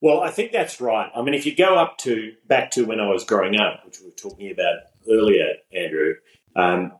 Well, 0.00 0.20
I 0.20 0.30
think 0.30 0.52
that's 0.52 0.80
right. 0.80 1.10
I 1.16 1.22
mean, 1.22 1.34
if 1.34 1.46
you 1.46 1.56
go 1.56 1.76
up 1.76 1.98
to 1.98 2.32
back 2.46 2.70
to 2.72 2.84
when 2.84 3.00
I 3.00 3.08
was 3.08 3.24
growing 3.24 3.58
up, 3.58 3.84
which 3.84 4.00
we 4.00 4.06
were 4.06 4.12
talking 4.12 4.52
about 4.52 4.76
earlier, 5.10 5.54
Andrew, 5.72 6.14
um, 6.54 6.92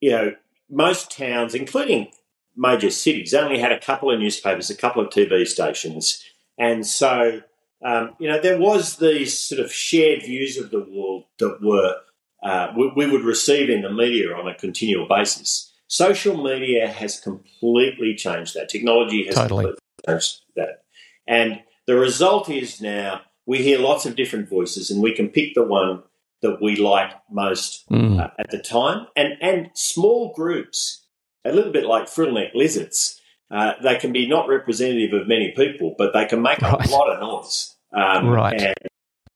you 0.00 0.10
know, 0.10 0.32
most 0.70 1.10
towns, 1.10 1.54
including 1.54 2.10
major 2.58 2.90
cities 2.90 3.30
They 3.30 3.38
only 3.38 3.58
had 3.58 3.72
a 3.72 3.80
couple 3.80 4.10
of 4.10 4.18
newspapers, 4.18 4.68
a 4.68 4.76
couple 4.76 5.02
of 5.02 5.10
TV 5.10 5.46
stations. 5.46 6.22
And 6.58 6.84
so, 6.84 7.40
um, 7.84 8.16
you 8.18 8.28
know, 8.28 8.40
there 8.40 8.58
was 8.58 8.96
these 8.96 9.38
sort 9.38 9.60
of 9.60 9.72
shared 9.72 10.22
views 10.22 10.58
of 10.58 10.70
the 10.70 10.80
world 10.80 11.24
that 11.38 11.58
were, 11.62 11.94
uh, 12.42 12.72
we, 12.76 12.92
we, 12.96 13.10
would 13.10 13.24
receive 13.24 13.70
in 13.70 13.82
the 13.82 13.92
media 13.92 14.34
on 14.34 14.48
a 14.48 14.54
continual 14.54 15.06
basis. 15.08 15.72
Social 15.86 16.42
media 16.42 16.88
has 16.88 17.20
completely 17.20 18.14
changed 18.14 18.54
that. 18.54 18.68
Technology 18.68 19.24
has 19.26 19.36
totally. 19.36 19.64
completely 19.64 19.82
changed 20.06 20.40
that. 20.56 20.82
And 21.26 21.60
the 21.86 21.96
result 21.96 22.50
is 22.50 22.80
now 22.80 23.22
we 23.46 23.62
hear 23.62 23.78
lots 23.78 24.04
of 24.04 24.16
different 24.16 24.48
voices 24.48 24.90
and 24.90 25.00
we 25.00 25.14
can 25.14 25.28
pick 25.28 25.54
the 25.54 25.64
one 25.64 26.02
that 26.42 26.60
we 26.60 26.76
like 26.76 27.12
most 27.30 27.88
mm. 27.90 28.20
uh, 28.20 28.30
at 28.38 28.50
the 28.50 28.58
time, 28.58 29.06
and 29.16 29.34
and 29.40 29.70
small 29.74 30.32
groups, 30.34 31.06
a 31.48 31.52
little 31.52 31.72
bit 31.72 31.84
like 31.84 32.06
frillneck 32.06 32.54
lizards. 32.54 33.20
Uh, 33.50 33.72
they 33.82 33.96
can 33.96 34.12
be 34.12 34.28
not 34.28 34.48
representative 34.48 35.12
of 35.18 35.26
many 35.26 35.52
people, 35.56 35.94
but 35.96 36.12
they 36.12 36.26
can 36.26 36.42
make 36.42 36.60
right. 36.60 36.86
a 36.86 36.90
lot 36.90 37.10
of 37.10 37.20
noise. 37.20 37.74
Um, 37.92 38.28
right. 38.28 38.60
And, 38.60 38.74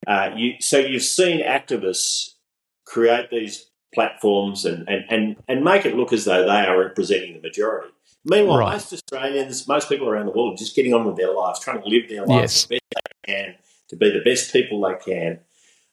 uh, 0.07 0.31
you, 0.37 0.55
so 0.61 0.79
you've 0.79 1.03
seen 1.03 1.43
activists 1.43 2.35
create 2.85 3.31
these 3.31 3.71
platforms 3.95 4.65
and, 4.65 4.89
and, 4.89 5.05
and, 5.09 5.37
and 5.49 5.65
make 5.65 5.87
it 5.87 5.97
look 5.97 6.13
as 6.13 6.25
though 6.25 6.45
they 6.45 6.67
are 6.67 6.79
representing 6.79 7.35
the 7.35 7.41
majority. 7.41 7.89
Meanwhile, 8.25 8.59
right. 8.59 8.73
most 8.73 8.93
Australians, 8.93 9.67
most 9.67 9.89
people 9.89 10.09
around 10.09 10.27
the 10.27 10.33
world, 10.33 10.55
are 10.55 10.57
just 10.57 10.77
getting 10.77 10.95
on 10.95 11.05
with 11.05 11.17
their 11.17 11.33
lives, 11.35 11.61
trying 11.61 11.83
to 11.83 11.89
live 11.89 12.09
their 12.09 12.25
lives 12.25 12.55
yes. 12.55 12.65
the 12.67 12.75
best 12.75 13.09
they 13.27 13.33
can, 13.33 13.55
to 13.89 13.97
be 13.97 14.11
the 14.11 14.23
best 14.25 14.53
people 14.53 14.81
they 14.81 15.13
can, 15.13 15.41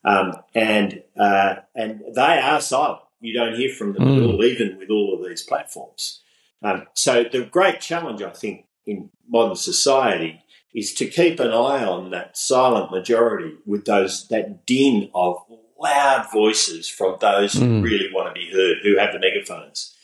um, 0.06 0.34
and 0.54 1.02
uh, 1.18 1.56
and 1.76 2.04
they 2.14 2.40
are 2.40 2.62
silent. 2.62 3.02
You 3.20 3.34
don't 3.34 3.56
hear 3.56 3.74
from 3.74 3.94
them 3.94 4.04
mm. 4.04 4.18
at 4.18 4.24
all, 4.24 4.44
even 4.44 4.78
with 4.78 4.90
all 4.90 5.14
of 5.14 5.28
these 5.28 5.44
platforms. 5.44 6.22
Um, 6.62 6.88
so 6.94 7.24
the 7.24 7.46
great 7.46 7.80
challenge, 7.80 8.22
I 8.22 8.32
think, 8.32 8.66
in 8.86 9.10
modern 9.28 9.56
society 9.56 10.44
is 10.74 10.94
to 10.96 11.08
keep 11.08 11.40
an 11.40 11.52
eye 11.52 11.84
on 11.84 12.12
that 12.12 12.38
silent 12.38 12.92
majority 12.92 13.56
with 13.66 13.86
those 13.86 14.28
that 14.28 14.66
din 14.66 15.10
of 15.14 15.38
loud 15.80 16.28
voices 16.32 16.90
from 16.90 17.18
those 17.20 17.54
mm. 17.56 17.60
who 17.60 17.82
really 17.82 18.10
want 18.14 18.34
to 18.34 18.40
be 18.40 18.52
heard, 18.52 18.78
who 18.84 18.98
have 18.98 19.14
the 19.14 19.20
megaphones. 19.20 19.96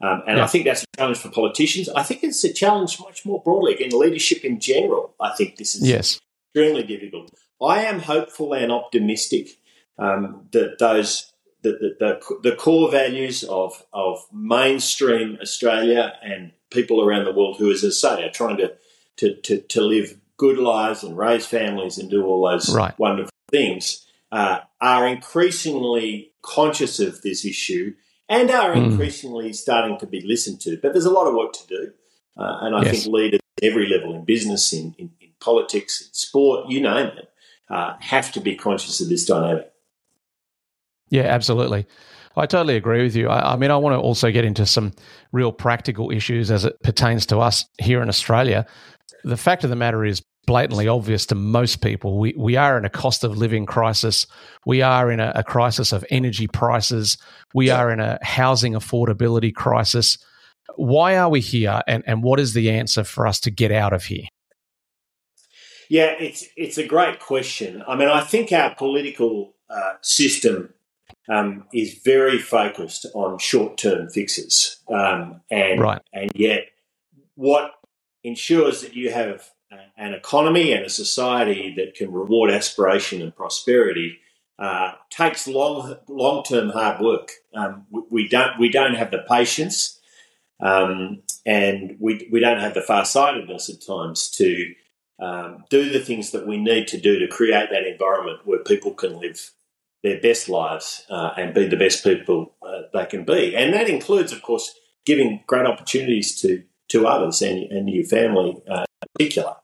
Um, 0.00 0.22
and 0.26 0.38
yeah. 0.38 0.44
I 0.44 0.46
think 0.46 0.64
that's 0.64 0.82
a 0.82 0.96
challenge 0.96 1.18
for 1.18 1.30
politicians. 1.30 1.88
I 1.88 2.02
think 2.02 2.22
it's 2.22 2.44
a 2.44 2.52
challenge 2.52 3.00
much 3.00 3.24
more 3.24 3.42
broadly 3.42 3.82
in 3.82 3.98
leadership 3.98 4.44
in 4.44 4.60
general. 4.60 5.14
I 5.20 5.34
think 5.34 5.56
this 5.56 5.74
is 5.74 5.86
yes. 5.86 6.20
extremely 6.48 6.82
difficult. 6.82 7.30
I 7.62 7.84
am 7.84 8.00
hopeful 8.00 8.52
and 8.52 8.70
optimistic 8.70 9.48
um, 9.98 10.48
that 10.52 10.78
those 10.78 11.32
the, 11.64 11.96
the, 11.98 12.50
the, 12.50 12.56
core 12.56 12.90
values 12.90 13.42
of, 13.44 13.84
of 13.92 14.24
mainstream 14.32 15.38
Australia 15.40 16.12
and 16.22 16.52
people 16.70 17.02
around 17.02 17.24
the 17.24 17.32
world 17.32 17.56
who, 17.58 17.72
as 17.72 17.84
I 17.84 17.88
say, 17.88 18.24
are 18.24 18.30
trying 18.30 18.58
to, 18.58 18.72
to, 19.16 19.34
to, 19.34 19.60
to 19.60 19.80
live 19.80 20.18
good 20.36 20.58
lives 20.58 21.02
and 21.02 21.16
raise 21.16 21.46
families 21.46 21.98
and 21.98 22.10
do 22.10 22.24
all 22.24 22.48
those 22.48 22.74
right. 22.74 22.96
wonderful 22.98 23.30
things 23.50 24.06
uh, 24.30 24.60
are 24.80 25.06
increasingly 25.06 26.32
conscious 26.42 27.00
of 27.00 27.22
this 27.22 27.44
issue 27.44 27.94
and 28.28 28.50
are 28.50 28.74
mm. 28.74 28.90
increasingly 28.90 29.52
starting 29.52 29.98
to 29.98 30.06
be 30.06 30.20
listened 30.20 30.60
to. 30.60 30.78
But 30.80 30.92
there's 30.92 31.04
a 31.04 31.10
lot 31.10 31.26
of 31.26 31.34
work 31.34 31.52
to 31.54 31.66
do. 31.66 31.92
Uh, 32.36 32.58
and 32.62 32.76
I 32.76 32.82
yes. 32.82 33.02
think 33.02 33.14
leaders 33.14 33.40
at 33.58 33.64
every 33.64 33.86
level 33.86 34.14
in 34.14 34.24
business, 34.24 34.72
in, 34.72 34.94
in, 34.98 35.10
in 35.20 35.30
politics, 35.40 36.00
in 36.02 36.12
sport, 36.12 36.68
you 36.68 36.80
name 36.80 37.06
it, 37.06 37.30
uh, 37.70 37.94
have 38.00 38.32
to 38.32 38.40
be 38.40 38.56
conscious 38.56 39.00
of 39.00 39.08
this 39.08 39.24
dynamic. 39.24 39.70
Yeah, 41.10 41.22
absolutely. 41.22 41.86
I 42.36 42.46
totally 42.46 42.76
agree 42.76 43.02
with 43.02 43.14
you. 43.14 43.28
I, 43.28 43.52
I, 43.52 43.56
mean, 43.56 43.70
I 43.70 43.76
want 43.76 43.94
to 43.94 44.00
also 44.00 44.30
get 44.32 44.44
into 44.44 44.66
some 44.66 44.92
real 45.32 45.52
practical 45.52 46.10
issues 46.10 46.50
as 46.50 46.64
it 46.64 46.80
pertains 46.82 47.26
to 47.26 47.38
us 47.38 47.64
here 47.78 48.02
in 48.02 48.08
Australia. 48.08 48.66
The 49.22 49.36
fact 49.36 49.64
of 49.64 49.70
the 49.70 49.76
matter 49.76 50.04
is 50.04 50.22
blatantly 50.46 50.88
obvious 50.88 51.26
to 51.26 51.34
most 51.34 51.80
people. 51.80 52.18
We, 52.18 52.34
we 52.36 52.56
are 52.56 52.76
in 52.76 52.84
a 52.84 52.90
cost 52.90 53.24
of 53.24 53.36
living 53.36 53.66
crisis. 53.66 54.26
We 54.66 54.82
are 54.82 55.10
in 55.10 55.20
a, 55.20 55.32
a 55.36 55.44
crisis 55.44 55.92
of 55.92 56.04
energy 56.10 56.46
prices. 56.46 57.18
We 57.54 57.70
are 57.70 57.90
in 57.90 58.00
a 58.00 58.18
housing 58.22 58.74
affordability 58.74 59.54
crisis. 59.54 60.18
Why 60.76 61.16
are 61.16 61.28
we 61.28 61.40
here? 61.40 61.82
And, 61.86 62.02
and 62.06 62.22
what 62.22 62.40
is 62.40 62.52
the 62.52 62.70
answer 62.70 63.04
for 63.04 63.26
us 63.26 63.40
to 63.40 63.50
get 63.50 63.70
out 63.70 63.92
of 63.92 64.04
here? 64.04 64.24
Yeah, 65.90 66.14
it's 66.18 66.46
it's 66.56 66.78
a 66.78 66.86
great 66.86 67.20
question. 67.20 67.84
I 67.86 67.94
mean, 67.94 68.08
I 68.08 68.22
think 68.22 68.52
our 68.52 68.74
political 68.74 69.54
uh, 69.68 69.92
system 70.00 70.72
um, 71.28 71.64
is 71.72 72.00
very 72.04 72.38
focused 72.38 73.06
on 73.14 73.38
short 73.38 73.78
term 73.78 74.08
fixes, 74.08 74.78
um, 74.88 75.40
and 75.50 75.80
right. 75.80 76.02
and 76.12 76.30
yet 76.34 76.68
what 77.34 77.72
ensures 78.22 78.80
that 78.82 78.94
you 78.94 79.10
have 79.10 79.50
an 79.96 80.14
economy 80.14 80.72
and 80.72 80.84
a 80.84 80.90
society 80.90 81.74
that 81.76 81.94
can 81.94 82.12
reward 82.12 82.50
aspiration 82.50 83.22
and 83.22 83.34
prosperity 83.34 84.18
uh, 84.58 84.92
takes 85.10 85.48
long 85.48 85.96
long 86.08 86.42
term 86.44 86.70
hard 86.70 87.00
work. 87.00 87.32
Um, 87.54 87.86
we, 87.90 88.02
we, 88.10 88.28
don't 88.28 88.58
we 88.58 88.68
don't 88.68 88.94
have 88.94 89.10
the 89.10 89.24
patience, 89.28 90.00
um, 90.60 91.22
and 91.44 91.96
we 91.98 92.28
we 92.30 92.40
don't 92.40 92.60
have 92.60 92.74
the 92.74 92.82
farsightedness 92.82 93.68
at 93.68 93.84
times 93.84 94.30
to 94.30 94.74
um, 95.20 95.64
do 95.70 95.90
the 95.90 96.00
things 96.00 96.30
that 96.30 96.46
we 96.46 96.56
need 96.56 96.88
to 96.88 97.00
do 97.00 97.18
to 97.18 97.28
create 97.28 97.70
that 97.70 97.86
environment 97.86 98.40
where 98.44 98.60
people 98.60 98.92
can 98.92 99.18
live 99.18 99.50
their 100.04 100.20
best 100.20 100.50
lives 100.50 101.06
uh, 101.08 101.30
and 101.38 101.54
be 101.54 101.66
the 101.66 101.78
best 101.78 102.04
people 102.04 102.54
uh, 102.62 102.82
they 102.92 103.06
can 103.06 103.24
be. 103.24 103.56
And 103.56 103.72
that 103.72 103.88
includes, 103.88 104.32
of 104.32 104.42
course, 104.42 104.74
giving 105.06 105.42
great 105.46 105.66
opportunities 105.66 106.38
to, 106.42 106.62
to 106.88 107.06
others 107.06 107.40
and, 107.40 107.72
and 107.72 107.88
your 107.88 108.04
family 108.04 108.54
uh, 108.70 108.84
in 109.00 109.08
particular. 109.16 109.54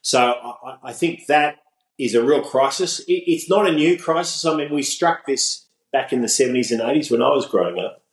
So 0.00 0.20
I, 0.20 0.76
I, 0.84 0.92
think 0.92 1.26
that 1.26 1.56
is 1.98 2.14
a 2.14 2.22
real 2.22 2.40
crisis. 2.40 3.00
It, 3.00 3.24
it's 3.26 3.50
not 3.50 3.68
a 3.68 3.72
new 3.72 3.98
crisis. 3.98 4.44
I 4.44 4.54
mean, 4.54 4.72
we 4.72 4.84
struck 4.84 5.26
this 5.26 5.66
back 5.92 6.12
in 6.12 6.20
the 6.20 6.28
70s 6.28 6.70
and 6.70 6.80
80s 6.80 7.10
when 7.10 7.20
I 7.20 7.30
was 7.30 7.46
growing 7.46 7.84
up. 7.84 8.04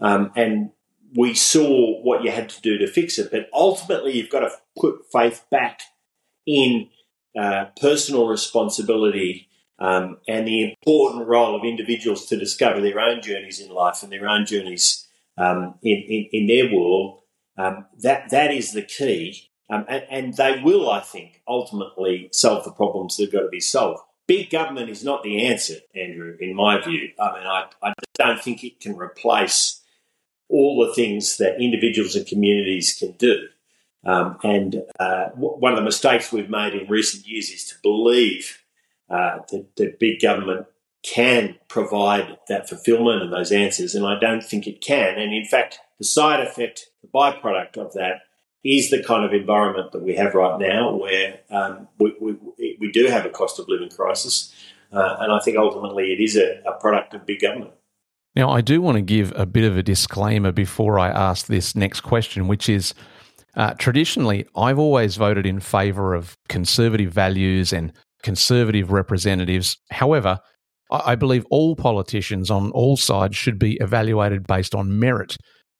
Um, 0.00 0.32
and 0.34 0.70
we 1.16 1.34
saw 1.34 2.02
what 2.02 2.24
you 2.24 2.32
had 2.32 2.48
to 2.48 2.60
do 2.60 2.76
to 2.78 2.88
fix 2.88 3.20
it. 3.20 3.30
But 3.30 3.48
ultimately, 3.54 4.16
you've 4.16 4.30
got 4.30 4.40
to 4.40 4.50
put 4.76 5.02
faith 5.12 5.46
back 5.48 5.82
in 6.44 6.88
uh, 7.40 7.66
personal 7.80 8.26
responsibility 8.26 9.46
um, 9.80 10.18
and 10.28 10.46
the 10.46 10.70
important 10.70 11.26
role 11.26 11.56
of 11.56 11.64
individuals 11.64 12.26
to 12.26 12.36
discover 12.36 12.80
their 12.80 13.00
own 13.00 13.22
journeys 13.22 13.60
in 13.60 13.70
life 13.70 14.02
and 14.02 14.12
their 14.12 14.28
own 14.28 14.44
journeys 14.44 15.08
um, 15.38 15.74
in, 15.82 16.02
in, 16.06 16.28
in, 16.32 16.46
their 16.46 16.74
world, 16.74 17.20
um, 17.56 17.86
that, 18.00 18.28
that 18.30 18.52
is 18.52 18.72
the 18.72 18.82
key. 18.82 19.50
Um, 19.70 19.86
and, 19.88 20.04
and, 20.10 20.36
they 20.36 20.60
will, 20.62 20.90
I 20.90 21.00
think, 21.00 21.42
ultimately 21.48 22.28
solve 22.32 22.64
the 22.64 22.72
problems 22.72 23.16
that 23.16 23.24
have 23.24 23.32
got 23.32 23.42
to 23.42 23.48
be 23.48 23.60
solved. 23.60 24.02
Big 24.26 24.50
government 24.50 24.90
is 24.90 25.04
not 25.04 25.22
the 25.22 25.46
answer, 25.46 25.76
Andrew, 25.94 26.36
in 26.40 26.54
my 26.54 26.80
view. 26.82 27.10
I 27.18 27.32
mean, 27.32 27.46
I, 27.46 27.66
I 27.82 27.92
don't 28.14 28.40
think 28.40 28.62
it 28.62 28.80
can 28.80 28.96
replace 28.96 29.80
all 30.48 30.84
the 30.84 30.92
things 30.92 31.36
that 31.38 31.62
individuals 31.62 32.16
and 32.16 32.26
communities 32.26 32.94
can 32.98 33.12
do. 33.12 33.46
Um, 34.04 34.38
and 34.42 34.82
uh, 34.98 35.28
one 35.34 35.72
of 35.72 35.78
the 35.78 35.84
mistakes 35.84 36.32
we've 36.32 36.50
made 36.50 36.74
in 36.74 36.88
recent 36.88 37.26
years 37.26 37.50
is 37.50 37.64
to 37.66 37.74
believe 37.82 38.59
uh, 39.10 39.38
that, 39.50 39.66
that 39.76 39.98
big 39.98 40.20
government 40.20 40.66
can 41.02 41.56
provide 41.68 42.38
that 42.48 42.68
fulfillment 42.68 43.22
and 43.22 43.32
those 43.32 43.52
answers, 43.52 43.94
and 43.94 44.06
I 44.06 44.18
don't 44.18 44.42
think 44.42 44.66
it 44.66 44.80
can. 44.80 45.18
And 45.18 45.32
in 45.32 45.44
fact, 45.44 45.78
the 45.98 46.04
side 46.04 46.40
effect, 46.40 46.90
the 47.02 47.08
byproduct 47.08 47.76
of 47.78 47.94
that, 47.94 48.22
is 48.62 48.90
the 48.90 49.02
kind 49.02 49.24
of 49.24 49.32
environment 49.32 49.92
that 49.92 50.02
we 50.02 50.14
have 50.16 50.34
right 50.34 50.60
now, 50.60 50.94
where 50.94 51.40
um, 51.50 51.88
we, 51.98 52.14
we, 52.20 52.76
we, 52.78 52.92
do 52.92 53.06
have 53.06 53.24
a 53.24 53.30
cost 53.30 53.58
of 53.58 53.68
living 53.68 53.88
crisis, 53.88 54.54
uh, 54.92 55.16
and 55.20 55.32
I 55.32 55.40
think 55.40 55.56
ultimately 55.56 56.12
it 56.12 56.20
is 56.20 56.36
a, 56.36 56.60
a 56.66 56.72
product 56.78 57.14
of 57.14 57.24
big 57.24 57.40
government. 57.40 57.72
Now, 58.36 58.50
I 58.50 58.60
do 58.60 58.82
want 58.82 58.96
to 58.96 59.02
give 59.02 59.32
a 59.34 59.46
bit 59.46 59.64
of 59.64 59.78
a 59.78 59.82
disclaimer 59.82 60.52
before 60.52 60.98
I 60.98 61.08
ask 61.08 61.46
this 61.46 61.74
next 61.74 62.02
question, 62.02 62.46
which 62.48 62.68
is 62.68 62.94
uh, 63.56 63.74
traditionally, 63.74 64.46
I've 64.54 64.78
always 64.78 65.16
voted 65.16 65.46
in 65.46 65.58
favour 65.60 66.14
of 66.14 66.36
conservative 66.48 67.12
values 67.12 67.72
and 67.72 67.92
conservative 68.22 68.92
representatives. 68.92 69.76
However, 69.90 70.38
I 70.90 71.14
believe 71.14 71.46
all 71.50 71.76
politicians 71.76 72.50
on 72.50 72.70
all 72.72 72.96
sides 72.96 73.36
should 73.36 73.58
be 73.58 73.76
evaluated 73.80 74.46
based 74.46 74.74
on 74.74 74.98
merit, 74.98 75.36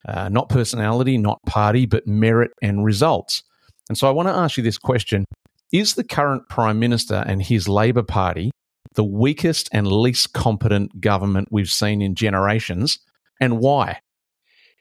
uh, 0.06 0.28
not 0.28 0.48
personality, 0.48 1.18
not 1.18 1.38
party, 1.46 1.86
but 1.86 2.06
merit 2.06 2.52
and 2.62 2.84
results. 2.84 3.42
And 3.88 3.98
so 3.98 4.06
I 4.06 4.12
want 4.12 4.28
to 4.28 4.34
ask 4.34 4.56
you 4.56 4.62
this 4.62 4.78
question 4.78 5.24
Is 5.72 5.94
the 5.94 6.04
current 6.04 6.48
Prime 6.48 6.78
Minister 6.78 7.24
and 7.26 7.42
his 7.42 7.68
Labor 7.68 8.04
Party 8.04 8.50
the 8.94 9.04
weakest 9.04 9.68
and 9.72 9.86
least 9.86 10.32
competent 10.32 11.00
government 11.00 11.48
we've 11.50 11.70
seen 11.70 12.02
in 12.02 12.14
generations, 12.14 12.98
and 13.40 13.58
why? 13.58 14.00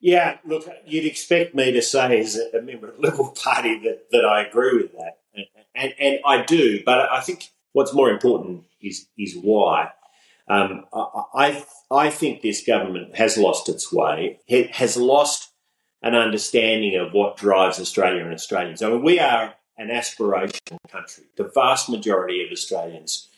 Yeah, 0.02 0.38
look, 0.46 0.68
you'd 0.86 1.06
expect 1.06 1.54
me 1.54 1.72
to 1.72 1.82
say 1.82 2.20
as 2.20 2.36
a 2.36 2.62
member 2.62 2.88
of 2.88 2.96
the 2.96 3.02
Liberal 3.02 3.32
Party 3.32 3.80
that, 3.80 4.06
that 4.12 4.26
I 4.26 4.46
agree 4.48 4.78
with 4.78 4.92
that 4.94 5.20
and, 5.80 5.94
and 6.00 6.20
I 6.26 6.44
do, 6.44 6.84
but 6.86 7.12
I 7.12 7.22
think 7.22 7.50
what's 7.74 7.94
more 7.94 8.10
important 8.10 8.64
is 8.82 9.08
is 9.18 9.36
why. 9.36 9.92
Um, 10.48 10.86
I 10.94 11.64
I 11.92 12.10
think 12.10 12.42
this 12.42 12.66
government 12.66 13.16
has 13.16 13.38
lost 13.38 13.70
its 13.70 13.92
way. 13.92 14.40
It 14.48 14.76
has 14.76 14.98
lost 14.98 15.52
an 16.02 16.16
understanding 16.16 16.96
of 16.96 17.14
what 17.14 17.38
drives 17.38 17.80
Australia 17.80 18.24
and 18.24 18.34
Australians. 18.34 18.82
I 18.82 18.90
mean, 18.90 19.04
we 19.04 19.20
are 19.20 19.56
an 19.78 19.90
aspirational 19.90 20.78
country. 20.90 21.26
The 21.38 21.52
vast 21.54 21.90
majority 21.90 22.44
of 22.44 22.52
Australians, 22.52 23.30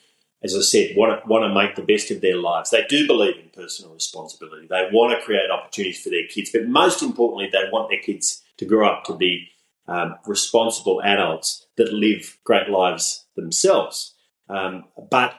as 0.44 0.56
I 0.56 0.62
said, 0.62 0.96
want 0.96 1.22
to, 1.22 1.28
want 1.28 1.44
to 1.44 1.54
make 1.54 1.76
the 1.76 1.94
best 1.94 2.12
of 2.12 2.22
their 2.22 2.38
lives. 2.38 2.70
They 2.70 2.86
do 2.88 3.08
believe 3.08 3.36
in 3.38 3.50
personal 3.50 3.94
responsibility. 3.94 4.68
They 4.68 4.90
want 4.92 5.18
to 5.18 5.26
create 5.26 5.52
opportunities 5.52 6.02
for 6.02 6.10
their 6.10 6.28
kids, 6.28 6.52
but 6.52 6.68
most 6.68 7.02
importantly, 7.02 7.50
they 7.52 7.70
want 7.72 7.90
their 7.90 8.00
kids 8.00 8.42
to 8.58 8.66
grow 8.66 8.88
up 8.88 9.04
to 9.06 9.16
be 9.16 9.50
um, 9.88 10.16
responsible 10.26 11.02
adults 11.04 11.66
that 11.78 11.94
live 11.94 12.38
great 12.44 12.70
lives 12.70 13.26
themselves. 13.36 14.16
Um, 14.50 14.86
but 15.10 15.36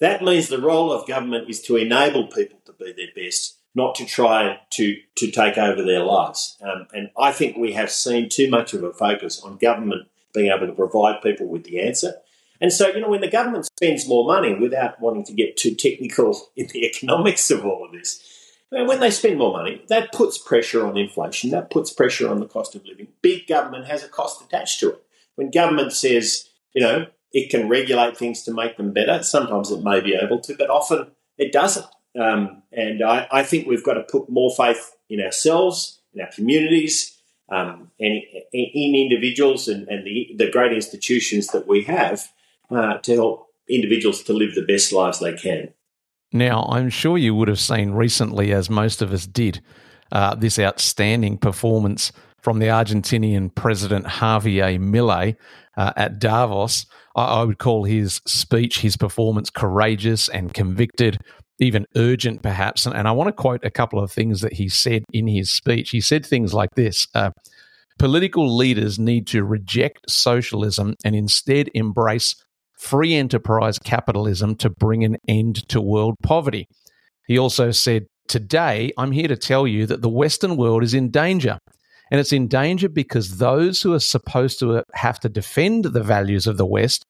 that 0.00 0.22
means 0.22 0.48
the 0.48 0.60
role 0.60 0.92
of 0.92 1.06
government 1.06 1.48
is 1.48 1.62
to 1.62 1.76
enable 1.76 2.26
people 2.26 2.58
to 2.66 2.72
be 2.72 2.92
their 2.92 3.24
best, 3.24 3.58
not 3.74 3.94
to 3.96 4.04
try 4.04 4.60
to, 4.70 4.96
to 5.16 5.30
take 5.30 5.56
over 5.56 5.82
their 5.82 6.04
lives. 6.04 6.56
Um, 6.62 6.86
and 6.92 7.10
I 7.18 7.32
think 7.32 7.56
we 7.56 7.72
have 7.72 7.90
seen 7.90 8.28
too 8.28 8.50
much 8.50 8.74
of 8.74 8.82
a 8.82 8.92
focus 8.92 9.40
on 9.42 9.56
government 9.56 10.08
being 10.34 10.52
able 10.52 10.66
to 10.66 10.72
provide 10.72 11.22
people 11.22 11.46
with 11.46 11.64
the 11.64 11.80
answer. 11.80 12.14
And 12.60 12.72
so, 12.72 12.88
you 12.88 13.00
know, 13.00 13.08
when 13.08 13.20
the 13.20 13.30
government 13.30 13.66
spends 13.66 14.08
more 14.08 14.26
money 14.26 14.54
without 14.54 15.00
wanting 15.00 15.24
to 15.24 15.32
get 15.32 15.56
too 15.56 15.74
technical 15.74 16.50
in 16.56 16.68
the 16.68 16.86
economics 16.86 17.50
of 17.50 17.64
all 17.64 17.86
of 17.86 17.92
this, 17.92 18.22
when 18.70 19.00
they 19.00 19.10
spend 19.10 19.38
more 19.38 19.52
money, 19.52 19.84
that 19.88 20.12
puts 20.12 20.38
pressure 20.38 20.86
on 20.86 20.96
inflation, 20.96 21.50
that 21.50 21.70
puts 21.70 21.92
pressure 21.92 22.28
on 22.28 22.40
the 22.40 22.46
cost 22.46 22.74
of 22.74 22.84
living. 22.84 23.08
Big 23.22 23.46
government 23.46 23.86
has 23.86 24.02
a 24.02 24.08
cost 24.08 24.42
attached 24.42 24.80
to 24.80 24.90
it. 24.90 25.02
When 25.36 25.50
government 25.50 25.92
says, 25.92 26.48
you 26.74 26.82
know, 26.82 27.06
it 27.32 27.50
can 27.50 27.68
regulate 27.68 28.16
things 28.16 28.42
to 28.42 28.52
make 28.52 28.76
them 28.76 28.92
better, 28.92 29.22
sometimes 29.22 29.70
it 29.70 29.82
may 29.82 30.00
be 30.00 30.14
able 30.14 30.40
to, 30.40 30.54
but 30.56 30.70
often 30.70 31.12
it 31.38 31.52
doesn't. 31.52 31.86
Um, 32.18 32.62
and 32.72 33.04
I, 33.04 33.28
I, 33.30 33.42
think 33.42 33.66
we've 33.66 33.84
got 33.84 33.94
to 33.94 34.02
put 34.02 34.30
more 34.30 34.50
faith 34.56 34.96
in 35.10 35.20
ourselves, 35.20 36.00
in 36.14 36.22
our 36.22 36.30
communities, 36.34 37.20
um, 37.50 37.90
and 38.00 38.22
in 38.52 38.94
individuals 38.94 39.68
and, 39.68 39.86
and 39.88 40.06
the, 40.06 40.34
the, 40.36 40.50
great 40.50 40.72
institutions 40.72 41.48
that 41.48 41.68
we 41.68 41.82
have 41.82 42.32
uh, 42.70 42.98
to 42.98 43.14
help 43.14 43.48
individuals 43.68 44.22
to 44.24 44.32
live 44.32 44.54
the 44.54 44.62
best 44.62 44.92
lives 44.92 45.20
they 45.20 45.34
can. 45.34 45.74
Now, 46.32 46.66
I'm 46.70 46.90
sure 46.90 47.16
you 47.16 47.34
would 47.34 47.48
have 47.48 47.60
seen 47.60 47.92
recently, 47.92 48.52
as 48.52 48.68
most 48.68 49.02
of 49.02 49.12
us 49.12 49.26
did, 49.26 49.60
uh, 50.12 50.34
this 50.34 50.58
outstanding 50.58 51.38
performance 51.38 52.12
from 52.40 52.58
the 52.58 52.66
Argentinian 52.66 53.54
president 53.54 54.06
Javier 54.06 54.78
Milei 54.78 55.36
uh, 55.76 55.92
at 55.96 56.18
Davos. 56.18 56.86
I, 57.14 57.24
I 57.24 57.44
would 57.44 57.58
call 57.58 57.84
his 57.84 58.20
speech, 58.26 58.80
his 58.80 58.96
performance 58.96 59.50
courageous 59.50 60.28
and 60.28 60.54
convicted, 60.54 61.18
even 61.58 61.86
urgent, 61.96 62.42
perhaps. 62.42 62.86
And, 62.86 62.94
and, 62.94 63.08
I 63.08 63.12
want 63.12 63.28
to 63.28 63.32
quote 63.32 63.64
a 63.64 63.70
couple 63.70 63.98
of 63.98 64.12
things 64.12 64.42
that 64.42 64.52
he 64.52 64.68
said 64.68 65.04
in 65.12 65.26
his 65.26 65.50
speech. 65.50 65.90
He 65.90 66.00
said 66.00 66.24
things 66.24 66.54
like 66.54 66.74
this 66.74 67.08
uh, 67.14 67.30
Political 67.98 68.54
leaders 68.54 68.98
need 68.98 69.26
to 69.28 69.42
reject 69.42 70.10
socialism 70.10 70.94
and 71.02 71.16
instead 71.16 71.70
embrace 71.72 72.36
free 72.78 73.14
enterprise 73.14 73.78
capitalism 73.78 74.54
to 74.56 74.70
bring 74.70 75.04
an 75.04 75.16
end 75.28 75.68
to 75.68 75.80
world 75.80 76.14
poverty. 76.22 76.68
He 77.26 77.38
also 77.38 77.70
said, 77.70 78.06
Today, 78.28 78.92
I'm 78.98 79.12
here 79.12 79.28
to 79.28 79.36
tell 79.36 79.66
you 79.66 79.86
that 79.86 80.02
the 80.02 80.08
Western 80.08 80.56
world 80.56 80.82
is 80.82 80.94
in 80.94 81.10
danger. 81.10 81.58
And 82.10 82.20
it's 82.20 82.32
in 82.32 82.48
danger 82.48 82.88
because 82.88 83.38
those 83.38 83.82
who 83.82 83.92
are 83.92 84.00
supposed 84.00 84.58
to 84.60 84.82
have 84.94 85.18
to 85.20 85.28
defend 85.28 85.84
the 85.84 86.02
values 86.02 86.46
of 86.46 86.56
the 86.56 86.66
West 86.66 87.04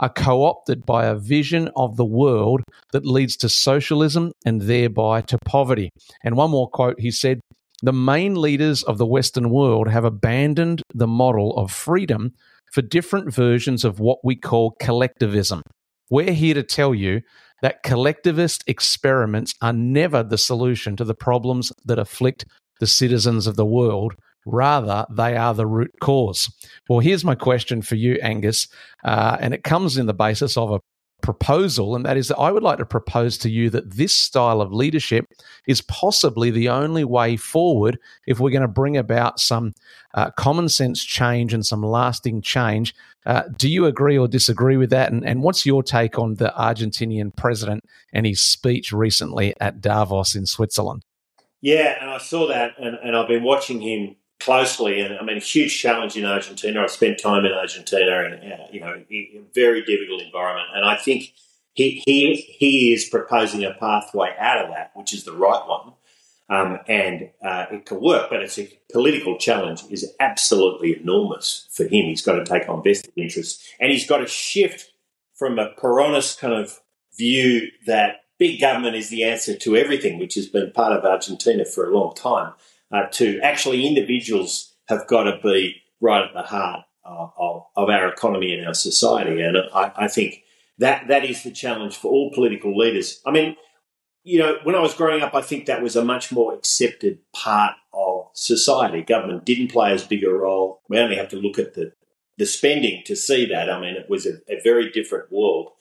are 0.00 0.08
co 0.08 0.44
opted 0.44 0.86
by 0.86 1.06
a 1.06 1.14
vision 1.14 1.70
of 1.76 1.96
the 1.96 2.04
world 2.04 2.62
that 2.92 3.06
leads 3.06 3.36
to 3.36 3.48
socialism 3.48 4.32
and 4.44 4.62
thereby 4.62 5.20
to 5.22 5.38
poverty. 5.44 5.90
And 6.24 6.36
one 6.36 6.50
more 6.50 6.68
quote 6.68 6.98
he 6.98 7.10
said, 7.10 7.40
The 7.82 7.92
main 7.92 8.34
leaders 8.34 8.82
of 8.82 8.98
the 8.98 9.06
Western 9.06 9.50
world 9.50 9.88
have 9.88 10.04
abandoned 10.04 10.82
the 10.94 11.06
model 11.06 11.56
of 11.56 11.70
freedom 11.70 12.32
for 12.72 12.82
different 12.82 13.32
versions 13.32 13.84
of 13.84 14.00
what 14.00 14.18
we 14.24 14.36
call 14.36 14.76
collectivism. 14.80 15.62
We're 16.08 16.32
here 16.32 16.54
to 16.54 16.62
tell 16.62 16.94
you 16.94 17.22
that 17.62 17.82
collectivist 17.82 18.64
experiments 18.66 19.54
are 19.60 19.72
never 19.72 20.22
the 20.22 20.38
solution 20.38 20.96
to 20.96 21.04
the 21.04 21.14
problems 21.14 21.72
that 21.84 21.98
afflict 21.98 22.44
the 22.80 22.86
citizens 22.86 23.46
of 23.46 23.56
the 23.56 23.66
world. 23.66 24.14
Rather, 24.46 25.04
they 25.10 25.36
are 25.36 25.52
the 25.52 25.66
root 25.66 25.92
cause. 26.00 26.50
Well, 26.88 27.00
here's 27.00 27.24
my 27.24 27.34
question 27.34 27.82
for 27.82 27.96
you, 27.96 28.14
Angus, 28.22 28.68
uh, 29.04 29.36
and 29.38 29.52
it 29.52 29.62
comes 29.62 29.98
in 29.98 30.06
the 30.06 30.14
basis 30.14 30.56
of 30.56 30.72
a 30.72 30.80
proposal, 31.22 31.96
and 31.96 32.04
that 32.04 32.16
is 32.16 32.28
that 32.28 32.38
I 32.38 32.50
would 32.50 32.62
like 32.62 32.78
to 32.78 32.86
propose 32.86 33.38
to 33.38 33.50
you 33.50 33.70
that 33.70 33.90
this 33.90 34.16
style 34.16 34.60
of 34.60 34.72
leadership 34.72 35.26
is 35.66 35.80
possibly 35.82 36.50
the 36.50 36.68
only 36.68 37.04
way 37.04 37.36
forward 37.36 37.98
if 38.26 38.40
we're 38.40 38.50
going 38.50 38.62
to 38.62 38.68
bring 38.68 38.96
about 38.96 39.40
some 39.40 39.72
uh, 40.14 40.30
common 40.32 40.68
sense 40.68 41.04
change 41.04 41.54
and 41.54 41.64
some 41.64 41.82
lasting 41.82 42.42
change. 42.42 42.94
Uh, 43.26 43.42
do 43.56 43.68
you 43.68 43.86
agree 43.86 44.16
or 44.16 44.26
disagree 44.26 44.76
with 44.76 44.90
that? 44.90 45.12
And, 45.12 45.24
and 45.24 45.42
what's 45.42 45.66
your 45.66 45.82
take 45.82 46.18
on 46.18 46.34
the 46.34 46.52
Argentinian 46.56 47.34
president 47.36 47.84
and 48.12 48.26
his 48.26 48.42
speech 48.42 48.92
recently 48.92 49.54
at 49.60 49.80
Davos 49.80 50.34
in 50.34 50.46
Switzerland? 50.46 51.04
Yeah, 51.60 51.98
and 52.00 52.10
I 52.10 52.18
saw 52.18 52.48
that, 52.48 52.72
and, 52.78 52.98
and 53.02 53.14
I've 53.14 53.28
been 53.28 53.42
watching 53.42 53.82
him 53.82 54.16
closely, 54.40 55.00
and 55.00 55.16
I 55.18 55.22
mean, 55.22 55.36
a 55.36 55.40
huge 55.40 55.78
challenge 55.78 56.16
in 56.16 56.24
Argentina. 56.24 56.82
I've 56.82 56.90
spent 56.90 57.20
time 57.20 57.44
in 57.44 57.52
Argentina, 57.52 58.24
and 58.24 58.52
uh, 58.52 58.66
you 58.72 58.80
know, 58.80 59.02
a 59.10 59.42
very 59.54 59.84
difficult 59.84 60.22
environment. 60.22 60.68
And 60.74 60.84
I 60.84 60.96
think 60.96 61.32
he 61.74 62.02
he 62.04 62.34
he 62.34 62.92
is 62.92 63.08
proposing 63.08 63.64
a 63.64 63.74
pathway 63.74 64.34
out 64.38 64.64
of 64.64 64.70
that, 64.70 64.90
which 64.94 65.14
is 65.14 65.24
the 65.24 65.32
right 65.32 65.62
one, 65.66 65.92
um, 66.48 66.78
and 66.88 67.30
uh, 67.44 67.66
it 67.70 67.86
can 67.86 68.00
work. 68.00 68.30
But 68.30 68.42
it's 68.42 68.58
a 68.58 68.68
political 68.92 69.38
challenge 69.38 69.84
is 69.90 70.10
absolutely 70.18 71.00
enormous 71.00 71.68
for 71.70 71.84
him. 71.84 72.06
He's 72.06 72.22
got 72.22 72.34
to 72.34 72.44
take 72.44 72.68
on 72.68 72.82
vested 72.82 73.12
interests, 73.16 73.72
and 73.78 73.92
he's 73.92 74.06
got 74.06 74.18
to 74.18 74.26
shift 74.26 74.90
from 75.34 75.58
a 75.58 75.72
Peronist 75.78 76.38
kind 76.38 76.54
of 76.54 76.80
view 77.16 77.68
that 77.86 78.22
big 78.38 78.60
government 78.60 78.96
is 78.96 79.10
the 79.10 79.22
answer 79.22 79.54
to 79.54 79.76
everything, 79.76 80.18
which 80.18 80.34
has 80.34 80.46
been 80.46 80.72
part 80.72 80.92
of 80.92 81.04
Argentina 81.04 81.64
for 81.64 81.88
a 81.88 81.94
long 81.94 82.14
time 82.14 82.52
uh, 82.90 83.06
to 83.12 83.40
actually 83.40 83.86
individuals 83.86 84.74
have 84.88 85.06
got 85.06 85.24
to 85.24 85.38
be 85.42 85.82
right 86.00 86.24
at 86.24 86.34
the 86.34 86.42
heart 86.42 86.84
of, 87.04 87.32
of, 87.38 87.62
of 87.76 87.88
our 87.88 88.08
economy 88.08 88.52
and 88.52 88.66
our 88.66 88.74
society. 88.74 89.40
And 89.40 89.56
I, 89.74 89.92
I, 89.96 90.08
think 90.08 90.42
that 90.78 91.08
that 91.08 91.24
is 91.24 91.42
the 91.42 91.50
challenge 91.50 91.96
for 91.96 92.10
all 92.10 92.32
political 92.32 92.76
leaders. 92.76 93.20
I 93.24 93.30
mean, 93.30 93.56
you 94.22 94.38
know, 94.38 94.58
when 94.64 94.74
I 94.74 94.80
was 94.80 94.94
growing 94.94 95.22
up, 95.22 95.34
I 95.34 95.42
think 95.42 95.66
that 95.66 95.82
was 95.82 95.96
a 95.96 96.04
much 96.04 96.32
more 96.32 96.54
accepted 96.54 97.18
part 97.32 97.74
of 97.92 98.28
society. 98.34 99.02
Government 99.02 99.44
didn't 99.44 99.72
play 99.72 99.92
as 99.92 100.04
big 100.04 100.24
a 100.24 100.30
role. 100.30 100.82
We 100.88 100.98
only 100.98 101.16
have 101.16 101.28
to 101.30 101.36
look 101.36 101.58
at 101.58 101.74
the 101.74 101.92
the 102.40 102.46
spending 102.46 103.02
to 103.04 103.14
see 103.14 103.44
that. 103.44 103.70
I 103.70 103.78
mean, 103.78 103.96
it 103.96 104.08
was 104.08 104.24
a, 104.24 104.38
a 104.48 104.62
very 104.64 104.90
different 104.90 105.30
world. 105.30 105.72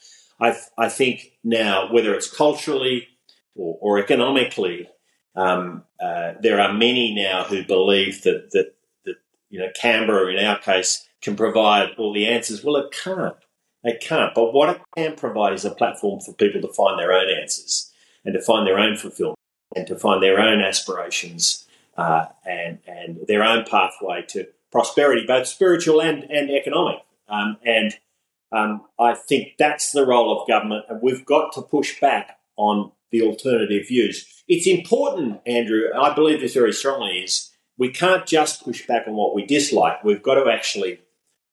I, 0.42 0.58
I 0.78 0.90
think 0.90 1.32
now, 1.42 1.92
whether 1.92 2.14
it's 2.14 2.30
culturally 2.30 3.08
or, 3.56 3.78
or 3.80 3.98
economically, 3.98 4.90
um, 5.36 5.84
uh, 6.02 6.34
there 6.42 6.60
are 6.60 6.74
many 6.74 7.14
now 7.14 7.44
who 7.44 7.64
believe 7.64 8.24
that, 8.24 8.52
that, 8.52 8.74
that, 9.06 9.16
you 9.50 9.60
know, 9.60 9.70
Canberra, 9.80 10.34
in 10.34 10.44
our 10.44 10.60
case, 10.60 11.08
can 11.22 11.36
provide 11.36 11.90
all 11.98 12.14
the 12.14 12.28
answers. 12.28 12.64
Well, 12.64 12.78
it 12.78 12.92
can't. 12.92 13.36
It 13.84 14.02
can't. 14.02 14.34
But 14.34 14.54
what 14.54 14.70
it 14.70 14.82
can 14.98 15.16
provide 15.16 15.54
is 15.54 15.66
a 15.66 15.72
platform 15.72 16.20
for 16.20 16.34
people 16.34 16.62
to 16.62 16.74
find 16.74 17.00
their 17.00 17.14
own 17.14 17.30
answers 17.30 17.92
and 18.26 18.34
to 18.34 18.42
find 18.42 18.68
their 18.68 18.80
own 18.80 18.98
fulfillment 18.98 19.38
and 19.76 19.88
to 19.88 19.98
find 19.98 20.22
their 20.22 20.40
own 20.40 20.62
aspirations 20.62 21.66
uh, 21.98 22.26
and, 22.46 22.80
and 22.88 23.20
their 23.28 23.44
own 23.44 23.66
pathway 23.70 24.24
to 24.30 24.48
prosperity, 24.72 25.26
both 25.26 25.48
spiritual 25.48 26.02
and, 26.02 26.24
and 26.24 26.50
economic. 26.50 27.00
Um, 27.28 27.58
and 27.64 27.94
um, 28.52 28.86
I 29.00 29.14
think 29.14 29.54
that's 29.58 29.92
the 29.92 30.06
role 30.06 30.40
of 30.40 30.48
government, 30.48 30.86
and 30.90 31.02
we've 31.02 31.26
got 31.26 31.54
to 31.54 31.62
push 31.62 32.00
back 32.00 32.40
on 32.58 32.92
the 33.12 33.22
alternative 33.22 33.88
views. 33.88 34.26
It's 34.48 34.68
important, 34.68 35.42
Andrew, 35.46 35.84
and 35.94 36.02
I 36.02 36.14
believe 36.14 36.42
this 36.42 36.54
very 36.54 36.74
strongly, 36.74 37.20
is 37.20 37.52
we 37.78 37.90
can't 37.90 38.26
just 38.26 38.64
push 38.64 38.86
back 38.86 39.08
on 39.08 39.16
what 39.16 39.36
we 39.36 39.46
dislike. 39.46 40.04
We've 40.04 40.24
got 40.24 40.36
to 40.36 40.52
actually 40.52 41.00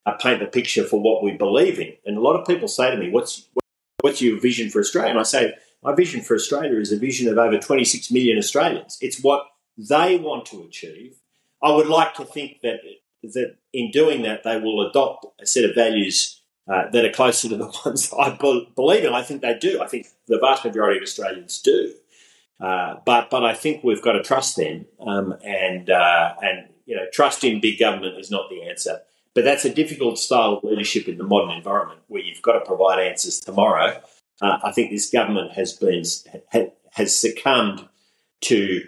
uh, 0.05 0.13
paint 0.13 0.41
the 0.41 0.47
picture 0.47 0.85
for 0.85 1.01
what 1.01 1.23
we 1.23 1.33
believe 1.33 1.79
in. 1.79 1.95
And 2.05 2.17
a 2.17 2.21
lot 2.21 2.39
of 2.39 2.47
people 2.47 2.69
say 2.69 2.91
to 2.91 2.97
me, 2.97 3.11
what's, 3.11 3.49
what's 4.01 4.23
your 4.23 4.41
vision 4.41 4.71
for 4.71 4.81
Australia? 4.81 5.11
And 5.11 5.21
I 5.21 5.25
say, 5.25 5.55
my 5.83 5.95
vision 5.95 6.21
for 6.23 6.35
Australia 6.35 6.79
is 6.81 6.93
a 6.93 6.99
vision 6.99 7.29
of 7.29 7.39
over 7.39 7.59
26 7.59 8.11
million 8.11 8.39
Australians. 8.39 8.99
It's 9.01 9.23
what 9.23 9.47
they 9.77 10.17
want 10.17 10.47
to 10.47 10.63
achieve. 10.63 11.17
I 11.63 11.73
would 11.73 11.87
like 11.87 12.15
to 12.15 12.25
think 12.25 12.61
that, 12.63 12.81
that 13.23 13.57
in 13.73 13.91
doing 13.91 14.23
that, 14.23 14.43
they 14.43 14.59
will 14.59 14.89
adopt 14.89 15.27
a 15.41 15.47
set 15.47 15.65
of 15.65 15.75
values 15.75 16.36
uh, 16.69 16.91
that 16.91 17.05
are 17.05 17.13
closer 17.13 17.49
to 17.49 17.57
the 17.57 17.67
ones 17.85 18.13
I 18.19 18.31
believe 18.75 19.05
in. 19.05 19.15
I 19.15 19.23
think 19.23 19.43
they 19.43 19.57
do. 19.59 19.81
I 19.81 19.87
think 19.87 20.09
the 20.27 20.39
vast 20.39 20.65
majority 20.65 20.99
of 20.99 21.03
Australians 21.03 21.61
do. 21.61 21.95
Uh, 22.61 22.97
but 23.05 23.31
but 23.31 23.45
I 23.45 23.55
think 23.55 23.85
we've 23.85 24.03
got 24.03 24.13
to 24.13 24.23
trust 24.23 24.57
them, 24.57 24.87
um, 25.01 25.37
and 25.45 25.91
uh, 25.91 26.35
and 26.43 26.69
you 26.87 26.97
know 26.97 27.05
trust 27.13 27.45
in 27.45 27.61
big 27.61 27.79
government 27.79 28.19
is 28.19 28.31
not 28.31 28.49
the 28.49 28.63
answer. 28.63 29.01
But 29.35 29.45
that's 29.45 29.67
a 29.67 29.75
difficult 29.75 30.19
style 30.19 30.55
of 30.55 30.65
leadership 30.65 31.09
in 31.09 31.19
the 31.19 31.25
modern 31.25 31.51
environment 31.51 32.01
where 32.09 32.23
you've 32.23 32.41
got 32.41 32.55
to 32.55 32.65
provide 32.65 32.99
answers 32.99 33.39
tomorrow. 33.39 34.01
Uh, 34.41 34.59
I 34.65 34.73
think 34.73 34.91
this 34.91 35.11
government 35.11 35.53
has 35.53 35.75
been 35.75 36.03
has 36.93 37.21
succumbed 37.21 37.87
to 38.43 38.81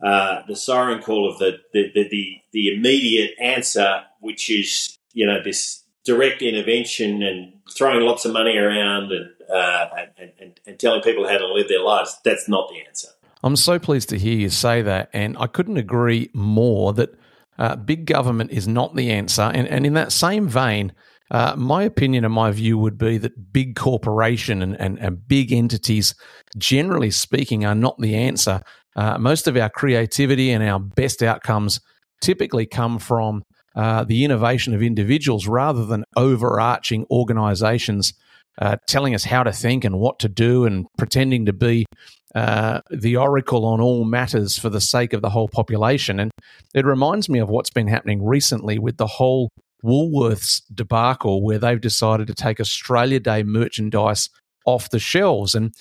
uh, 0.00 0.42
the 0.46 0.54
siren 0.54 1.02
call 1.02 1.28
of 1.28 1.38
the, 1.38 1.58
the 1.72 1.90
the 1.92 2.40
the 2.52 2.74
immediate 2.74 3.32
answer, 3.40 4.02
which 4.20 4.48
is 4.48 4.96
you 5.12 5.26
know 5.26 5.42
this 5.42 5.82
direct 6.12 6.40
intervention 6.42 7.22
and 7.22 7.38
throwing 7.76 8.02
lots 8.10 8.24
of 8.26 8.32
money 8.32 8.56
around 8.56 9.04
and, 9.16 9.28
uh, 9.60 9.86
and, 10.18 10.32
and, 10.40 10.52
and, 10.66 10.74
telling 10.78 11.02
people 11.02 11.24
how 11.28 11.38
to 11.38 11.48
live 11.56 11.68
their 11.68 11.84
lives, 11.92 12.10
that's 12.24 12.48
not 12.48 12.64
the 12.70 12.78
answer. 12.86 13.08
I'm 13.44 13.56
so 13.56 13.78
pleased 13.78 14.08
to 14.08 14.18
hear 14.18 14.36
you 14.44 14.50
say 14.50 14.82
that. 14.82 15.10
And 15.12 15.36
I 15.38 15.46
couldn't 15.46 15.76
agree 15.76 16.30
more 16.32 16.92
that 16.94 17.10
uh, 17.58 17.76
big 17.76 18.06
government 18.06 18.50
is 18.50 18.66
not 18.66 18.96
the 18.96 19.10
answer. 19.20 19.46
And, 19.56 19.68
and 19.68 19.86
in 19.86 19.94
that 19.94 20.12
same 20.12 20.48
vein, 20.48 20.92
Uh, 21.30 21.54
my 21.56 21.84
opinion 21.84 22.24
and 22.24 22.32
my 22.32 22.50
view 22.50 22.78
would 22.78 22.96
be 22.96 23.18
that 23.18 23.52
big 23.52 23.76
corporation 23.76 24.62
and, 24.62 24.74
and, 24.80 24.98
and 24.98 25.28
big 25.28 25.52
entities, 25.52 26.14
generally 26.56 27.10
speaking, 27.10 27.66
are 27.66 27.74
not 27.74 27.96
the 27.98 28.14
answer. 28.28 28.62
Uh, 28.96 29.18
most 29.18 29.46
of 29.48 29.54
our 29.54 29.68
creativity 29.68 30.54
and 30.54 30.62
our 30.64 30.80
best 30.80 31.22
outcomes 31.22 31.80
typically 32.22 32.66
come 32.66 32.98
from 32.98 33.42
uh, 33.74 34.04
the 34.04 34.24
innovation 34.24 34.74
of 34.74 34.82
individuals 34.82 35.46
rather 35.46 35.84
than 35.84 36.04
overarching 36.16 37.06
organizations 37.10 38.14
uh, 38.60 38.76
telling 38.86 39.14
us 39.14 39.24
how 39.24 39.42
to 39.42 39.52
think 39.52 39.84
and 39.84 39.98
what 39.98 40.18
to 40.18 40.28
do 40.28 40.64
and 40.64 40.86
pretending 40.96 41.46
to 41.46 41.52
be 41.52 41.86
uh, 42.34 42.80
the 42.90 43.16
oracle 43.16 43.64
on 43.64 43.80
all 43.80 44.04
matters 44.04 44.58
for 44.58 44.68
the 44.68 44.80
sake 44.80 45.12
of 45.12 45.22
the 45.22 45.30
whole 45.30 45.48
population. 45.48 46.20
And 46.20 46.30
it 46.74 46.84
reminds 46.84 47.28
me 47.28 47.38
of 47.38 47.48
what's 47.48 47.70
been 47.70 47.86
happening 47.86 48.24
recently 48.24 48.78
with 48.78 48.96
the 48.96 49.06
whole 49.06 49.50
Woolworths 49.84 50.62
debacle, 50.74 51.42
where 51.42 51.58
they've 51.58 51.80
decided 51.80 52.26
to 52.26 52.34
take 52.34 52.60
Australia 52.60 53.20
Day 53.20 53.44
merchandise 53.44 54.28
off 54.66 54.90
the 54.90 54.98
shelves. 54.98 55.54
And, 55.54 55.72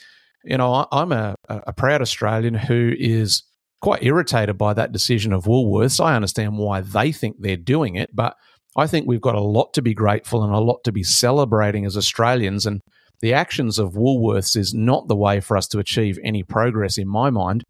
you 0.43 0.57
know, 0.57 0.87
I'm 0.91 1.11
a, 1.11 1.35
a 1.49 1.73
proud 1.73 2.01
Australian 2.01 2.53
who 2.53 2.93
is 2.97 3.41
quite 3.81 4.03
irritated 4.03 4.57
by 4.57 4.73
that 4.73 4.91
decision 4.91 5.33
of 5.33 5.45
Woolworths. 5.45 6.03
I 6.03 6.15
understand 6.15 6.57
why 6.57 6.81
they 6.81 7.11
think 7.11 7.37
they're 7.39 7.57
doing 7.57 7.95
it, 7.95 8.15
but 8.15 8.35
I 8.75 8.87
think 8.87 9.07
we've 9.07 9.21
got 9.21 9.35
a 9.35 9.41
lot 9.41 9.73
to 9.73 9.81
be 9.81 9.93
grateful 9.93 10.43
and 10.43 10.53
a 10.53 10.59
lot 10.59 10.83
to 10.83 10.91
be 10.91 11.03
celebrating 11.03 11.85
as 11.85 11.97
Australians. 11.97 12.65
And 12.65 12.81
the 13.21 13.33
actions 13.33 13.79
of 13.79 13.93
Woolworths 13.93 14.55
is 14.55 14.73
not 14.73 15.07
the 15.07 15.15
way 15.15 15.39
for 15.39 15.57
us 15.57 15.67
to 15.69 15.79
achieve 15.79 16.19
any 16.23 16.43
progress 16.43 16.97
in 16.97 17.07
my 17.07 17.29
mind. 17.29 17.63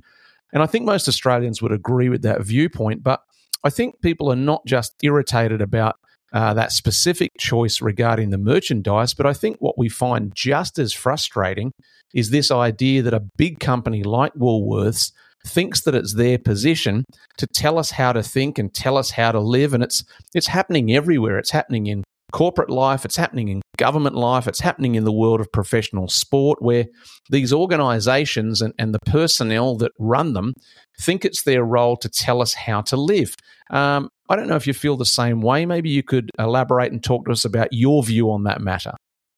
And 0.54 0.62
I 0.62 0.66
think 0.66 0.86
most 0.86 1.08
Australians 1.08 1.62
would 1.62 1.72
agree 1.72 2.10
with 2.10 2.22
that 2.24 2.42
viewpoint. 2.42 3.04
But 3.04 3.22
I 3.64 3.70
think 3.70 4.02
people 4.02 4.32
are 4.32 4.36
not 4.38 4.66
just 4.66 4.96
irritated 5.02 5.62
about 5.62 5.98
uh, 6.34 6.54
that 6.54 6.74
specific 6.74 7.32
choice 7.38 7.82
regarding 7.82 8.30
the 8.30 8.38
merchandise, 8.38 9.14
but 9.14 9.26
I 9.26 9.34
think 9.34 9.58
what 9.60 9.78
we 9.78 9.88
find 9.88 10.36
just 10.36 10.78
as 10.78 10.94
frustrating 10.94 11.72
is 12.14 12.30
this 12.30 12.52
idea 12.52 13.02
that 13.02 13.14
a 13.14 13.20
big 13.20 13.60
company 13.60 14.04
like 14.04 14.34
Woolworths 14.34 15.12
thinks 15.46 15.82
that 15.82 15.96
it's 15.96 16.16
their 16.16 16.38
position 16.38 17.04
to 17.38 17.48
tell 17.48 17.78
us 17.78 17.92
how 17.92 18.14
to 18.14 18.24
think 18.24 18.58
and 18.58 18.74
tell 18.74 18.98
us 18.98 19.12
how 19.12 19.32
to 19.32 19.40
live. 19.40 19.74
And 19.74 19.84
it's 19.84 20.04
it's 20.34 20.48
happening 20.48 20.94
everywhere. 20.94 21.38
It's 21.38 21.52
happening 21.52 21.88
in 21.88 22.04
corporate 22.32 22.70
life, 22.70 23.06
it's 23.06 23.16
happening 23.16 23.48
in 23.48 23.62
government 23.78 24.16
life, 24.16 24.48
it's 24.48 24.60
happening 24.60 24.96
in 24.96 25.06
the 25.06 25.14
world 25.14 25.40
of 25.40 25.52
professional 25.52 26.08
sport, 26.08 26.62
where 26.62 26.86
these 27.30 27.54
organizations 27.54 28.62
and, 28.62 28.74
and 28.78 28.94
the 28.94 29.00
personnel 29.06 29.78
that 29.78 29.92
run 29.98 30.34
them 30.34 30.54
think 31.00 31.24
it's 31.24 31.44
their 31.44 31.64
role 31.64 31.96
to 31.96 32.10
tell 32.10 32.42
us 32.42 32.54
how 32.54 32.82
to 32.82 32.98
live. 32.98 33.36
Um, 33.70 34.10
I 34.30 34.36
don't 34.36 34.48
know 34.48 34.56
if 34.56 34.68
you 34.68 34.74
feel 34.74 34.98
the 34.98 35.06
same 35.06 35.42
way. 35.42 35.66
Maybe 35.66 35.90
you 35.90 36.04
could 36.04 36.30
elaborate 36.38 36.92
and 36.92 37.04
talk 37.04 37.26
to 37.26 37.32
us 37.32 37.46
about 37.46 37.70
your 37.72 38.04
view 38.04 38.30
on 38.32 38.44
that 38.44 38.62
matter. 38.62 38.92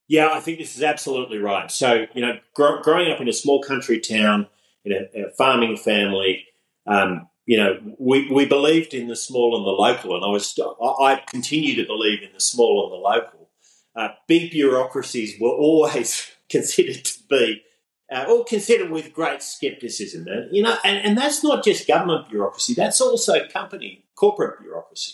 Yeah, 0.08 0.32
I 0.34 0.40
think 0.40 0.58
this 0.58 0.76
is 0.76 0.82
absolutely 0.82 1.38
right. 1.38 1.70
So, 1.70 2.08
you 2.14 2.22
know, 2.22 2.40
gr- 2.56 2.82
growing 2.82 3.12
up 3.12 3.22
in 3.22 3.28
a 3.28 3.34
small 3.34 3.62
country 3.62 4.00
town, 4.00 4.48
in 4.86 4.94
a, 4.94 5.28
a 5.28 5.32
farming 5.32 5.78
family, 5.78 6.46
um, 6.88 7.28
you 7.46 7.58
know, 7.58 7.80
we, 7.98 8.32
we 8.32 8.46
believed 8.46 8.94
in 8.94 9.08
the 9.08 9.16
small 9.16 9.58
and 9.58 9.66
the 9.66 9.72
local, 9.72 10.16
and 10.16 10.24
I 10.24 10.30
was 10.30 10.58
I 10.80 11.22
continue 11.28 11.76
to 11.76 11.88
believe 11.88 12.22
in 12.22 12.30
the 12.34 12.40
small 12.40 12.86
and 12.86 12.92
the 12.94 12.98
local. 12.98 13.50
Uh, 13.96 14.10
big 14.28 14.52
bureaucracies 14.52 15.40
were 15.42 15.50
always 15.50 16.30
considered 16.50 17.04
to 17.04 17.20
be, 17.30 17.64
uh, 18.12 18.26
or 18.30 18.46
considered 18.46 18.92
with 18.92 19.14
great 19.14 19.42
scepticism. 19.42 20.28
And, 20.28 20.56
you 20.56 20.62
know, 20.62 20.78
and, 20.84 21.04
and 21.06 21.18
that's 21.18 21.44
not 21.44 21.64
just 21.64 21.88
government 21.88 22.30
bureaucracy; 22.30 22.76
that's 22.76 23.02
also 23.02 23.48
company, 23.48 24.06
corporate 24.16 24.62
bureaucracy. 24.62 25.14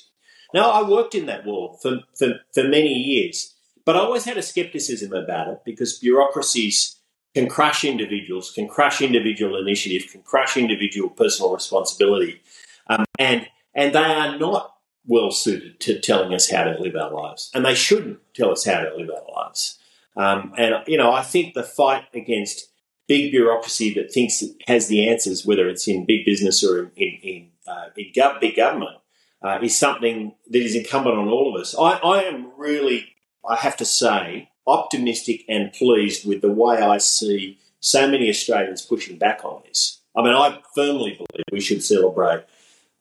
Now, 0.54 0.71
I 0.71 0.88
worked 0.88 1.15
in 1.15 1.25
that 1.28 1.45
world 1.45 1.80
for, 1.82 1.99
for, 2.17 2.39
for 2.54 2.63
many 2.63 2.93
years, 2.93 3.56
but 3.86 3.95
I 3.95 3.99
always 3.99 4.25
had 4.25 4.38
a 4.38 4.41
skepticism 4.41 5.13
about 5.13 5.47
it 5.47 5.60
because 5.65 5.99
bureaucracies 5.99 6.94
can 7.36 7.50
crush 7.50 7.84
individuals, 7.84 8.52
can 8.52 8.67
crush 8.67 9.02
individual 9.02 9.58
initiative, 9.58 10.10
can 10.10 10.21
crush 10.21 10.56
individual 10.56 11.10
personal 11.10 11.54
responsibility, 11.54 12.41
um, 12.88 13.06
and 13.19 13.48
and 13.76 13.93
they 13.93 14.00
are 14.00 14.39
not 14.39 14.76
well 15.06 15.30
suited 15.30 15.80
to 15.82 16.00
telling 16.00 16.34
us 16.34 16.50
how 16.50 16.63
to 16.63 16.80
live 16.80 16.95
our 16.95 17.12
lives, 17.12 17.52
and 17.54 17.65
they 17.65 17.76
shouldn't 17.76 18.19
tell 18.34 18.52
us 18.52 18.65
how 18.65 18.80
to 18.80 18.95
live 18.95 19.10
our 19.10 19.43
lives. 19.43 19.78
Um, 20.15 20.54
and 20.58 20.76
you 20.88 20.98
know, 20.98 21.12
I 21.12 21.21
think 21.24 21.54
the 21.54 21.63
fight 21.63 22.06
against 22.13 22.69
big 23.08 23.32
bureaucracy 23.32 23.93
that 23.95 24.12
thinks 24.12 24.41
it 24.41 24.56
has 24.67 24.88
the 24.88 25.08
answers, 25.08 25.45
whether 25.45 25.67
it's 25.67 25.88
in 25.89 26.06
big 26.06 26.26
business 26.26 26.63
or 26.63 26.91
in 26.95 27.12
in, 27.21 27.50
uh, 27.67 27.89
gov- 28.15 28.39
big 28.39 28.56
government, 28.56 28.98
uh, 29.41 29.60
is 29.62 29.78
something 29.78 30.34
that 30.50 30.63
is 30.63 30.74
incumbent 30.74 31.17
on 31.17 31.28
all 31.28 31.54
of 31.54 31.62
us. 31.62 31.76
I, 31.78 31.98
I 31.98 32.24
am 32.24 32.52
really, 32.58 33.15
I 33.48 33.58
have 33.58 33.76
to 33.78 33.86
say, 33.86 34.50
optimistic 34.67 35.45
and 35.47 35.73
pleased 35.73 36.28
with 36.28 36.41
the 36.41 36.51
way 36.51 36.78
I 36.78 36.97
see 36.97 37.60
so 37.80 38.10
many 38.10 38.30
Australians 38.30 38.82
pushing 38.82 39.17
back 39.17 39.43
on 39.43 39.62
this. 39.65 40.01
I 40.15 40.23
mean, 40.23 40.34
I 40.34 40.60
firmly 40.73 41.12
believe 41.12 41.43
we 41.51 41.60
should 41.60 41.84
celebrate 41.84 42.45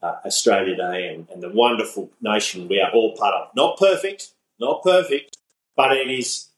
uh, 0.01 0.17
Australia 0.25 0.75
Day 0.75 1.13
and, 1.13 1.27
and, 1.29 1.41
the 1.41 1.49
wonderful 1.49 2.11
nation 2.21 2.67
we 2.67 2.79
are 2.79 2.91
all 2.91 3.15
part 3.15 3.33
of. 3.33 3.55
Not 3.55 3.79
perfect, 3.79 4.33
not 4.59 4.83
perfect, 4.83 5.37
but 5.75 5.93
it 5.93 6.11
is, 6.11 6.49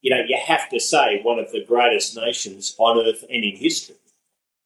you 0.00 0.10
know, 0.10 0.22
you 0.26 0.36
have 0.44 0.68
to 0.70 0.80
say 0.80 1.20
one 1.22 1.38
of 1.38 1.52
the 1.52 1.64
greatest 1.64 2.16
nations 2.16 2.74
on 2.78 2.98
earth 2.98 3.22
and 3.22 3.44
in 3.44 3.56
history. 3.56 3.96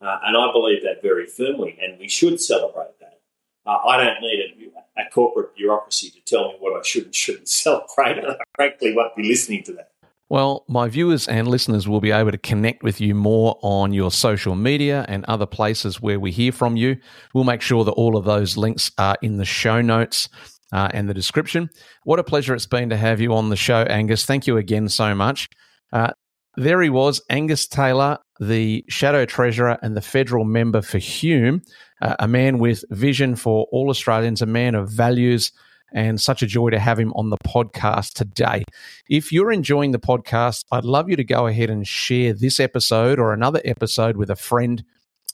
Uh, 0.01 0.19
and 0.25 0.37
I 0.37 0.53
believe 0.53 0.83
that 0.85 1.03
very 1.03 1.27
firmly, 1.27 1.79
and 1.81 1.99
we 1.99 2.09
should 2.09 2.41
celebrate 2.41 2.99
that. 3.01 3.21
Uh, 3.67 3.79
I 3.87 4.05
don't 4.05 4.21
need 4.21 4.73
a, 4.97 5.03
a, 5.03 5.11
corporate 5.11 5.57
bureaucracy 5.57 6.11
to 6.11 6.21
tell 6.25 6.49
me 6.49 6.57
what 6.61 6.79
I 6.79 6.83
should 6.85 7.07
and 7.07 7.15
shouldn't 7.15 7.49
celebrate, 7.49 8.19
I 8.25 8.37
frankly 8.55 8.95
won't 8.95 9.17
be 9.17 9.25
listening 9.25 9.65
to 9.65 9.73
that. 9.73 9.91
Well, 10.29 10.65
my 10.69 10.89
viewers 10.89 11.29
and 11.29 11.47
listeners 11.47 11.87
will 11.87 12.01
be 12.01 12.11
able 12.11 12.33
to 12.33 12.39
connect 12.39 12.83
with 12.83 13.01
you 13.01 13.15
more 13.15 13.59
on 13.63 13.93
your 13.93 14.11
social 14.11 14.57
media 14.57 15.05
and 15.09 15.25
other 15.27 15.47
places 15.47 16.01
where 16.01 16.19
we 16.19 16.33
hear 16.33 16.51
from 16.51 16.77
you. 16.77 16.97
We'll 17.33 17.45
make 17.45 17.63
sure 17.63 17.85
that 17.85 17.93
all 17.93 18.17
of 18.17 18.25
those 18.25 18.57
links 18.57 18.91
are 18.99 19.17
in 19.23 19.37
the 19.37 19.45
show 19.45 19.81
notes 19.81 20.29
uh, 20.73 20.89
and 20.93 21.09
the 21.09 21.15
description. 21.15 21.71
What 22.03 22.19
a 22.19 22.25
pleasure 22.25 22.55
it's 22.55 22.67
been 22.67 22.91
to 22.91 22.97
have 22.97 23.21
you 23.21 23.35
on 23.35 23.51
the 23.51 23.57
show, 23.57 23.83
Angus. 23.83 24.25
Thank 24.25 24.49
you 24.49 24.57
again 24.57 24.89
so 24.89 25.15
much. 25.15 25.49
Uh, 25.93 26.11
there 26.57 26.83
he 26.83 26.91
was, 26.91 27.21
Angus 27.31 27.67
Taylor, 27.67 28.19
the 28.41 28.85
Shadow 28.89 29.25
Treasurer 29.25 29.79
and 29.83 29.97
the 29.97 30.03
federal 30.03 30.45
member 30.45 30.83
for 30.83 30.99
Hume 30.99 31.63
uh, 32.03 32.17
a 32.19 32.29
man 32.29 32.59
with 32.59 32.85
vision 32.91 33.37
for 33.37 33.67
all 33.73 33.91
Australians, 33.91 34.43
a 34.43 34.47
man 34.47 34.75
of 34.75 34.91
values, 34.91 35.53
and 35.93 36.21
such 36.21 36.43
a 36.43 36.47
joy 36.47 36.71
to 36.71 36.79
have 36.79 36.99
him 36.99 37.13
on 37.15 37.31
the 37.31 37.39
podcast 37.47 38.13
today. 38.13 38.65
If 39.09 39.33
you're 39.33 39.53
enjoying 39.53 39.93
the 39.93 39.99
podcast, 39.99 40.65
I'd 40.73 40.85
love 40.85 41.09
you 41.09 41.17
to 41.17 41.25
go 41.25 41.47
ahead 41.47 41.71
and 41.71 41.87
share 41.87 42.33
this 42.33 42.61
episode 42.61 43.19
or 43.19 43.33
another 43.33 43.61
episode 43.65 44.17
with 44.17 44.31
a 44.31 44.37
friend 44.37 44.85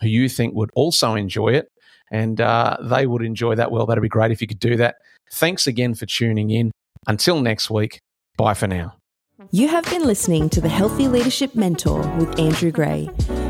who 0.01 0.09
you 0.09 0.29
think 0.29 0.55
would 0.55 0.71
also 0.75 1.15
enjoy 1.15 1.49
it, 1.49 1.69
and 2.11 2.41
uh, 2.41 2.77
they 2.81 3.07
would 3.07 3.23
enjoy 3.23 3.55
that 3.55 3.73
well. 3.73 3.87
That'd 3.87 4.03
be 4.03 4.09
great 4.09 4.31
if 4.31 4.41
you 4.41 4.47
could 4.47 4.61
do 4.61 4.77
that. 4.77 4.97
Thanks 5.33 5.67
again 5.67 5.95
for 5.95 6.07
tuning 6.07 6.51
in. 6.51 6.71
Until 7.07 7.41
next 7.41 7.71
week, 7.71 7.99
bye 8.37 8.55
for 8.55 8.69
now. 8.69 9.02
You 9.51 9.69
have 9.69 9.85
been 9.87 10.05
listening 10.05 10.51
to 10.51 10.61
the 10.61 10.69
Healthy 10.69 11.09
Leadership 11.09 11.55
Mentor 11.55 12.01
with 12.17 12.39
Andrew 12.39 12.71
Gray. 12.71 13.09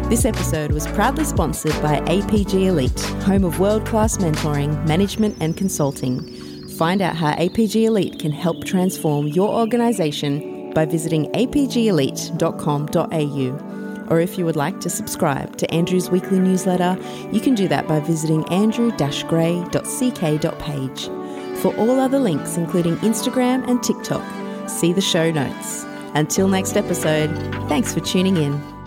This 0.08 0.24
episode 0.24 0.70
was 0.72 0.86
proudly 0.88 1.24
sponsored 1.24 1.80
by 1.82 2.00
APG 2.00 2.66
Elite, 2.66 3.00
home 3.24 3.44
of 3.44 3.60
world 3.60 3.86
class 3.86 4.16
mentoring, 4.16 4.86
management, 4.86 5.36
and 5.40 5.56
consulting. 5.56 6.68
Find 6.70 7.02
out 7.02 7.16
how 7.16 7.34
APG 7.34 7.84
Elite 7.84 8.18
can 8.18 8.32
help 8.32 8.64
transform 8.64 9.28
your 9.28 9.50
organization 9.50 10.72
by 10.72 10.86
visiting 10.86 11.26
apgelite.com.au. 11.32 14.08
Or 14.10 14.20
if 14.20 14.38
you 14.38 14.44
would 14.44 14.56
like 14.56 14.80
to 14.80 14.90
subscribe 14.90 15.56
to 15.58 15.72
Andrew's 15.72 16.10
weekly 16.10 16.38
newsletter, 16.38 16.98
you 17.32 17.40
can 17.40 17.54
do 17.54 17.68
that 17.68 17.86
by 17.86 18.00
visiting 18.00 18.44
andrew-gray.ck.page. 18.50 21.08
For 21.60 21.76
all 21.76 22.00
other 22.00 22.18
links, 22.18 22.56
including 22.56 22.96
Instagram 22.96 23.68
and 23.68 23.82
TikTok, 23.82 24.24
see 24.68 24.92
the 24.92 25.00
show 25.00 25.30
notes. 25.30 25.84
Until 26.14 26.48
next 26.48 26.76
episode, 26.76 27.30
thanks 27.68 27.92
for 27.94 28.00
tuning 28.00 28.36
in. 28.36 28.81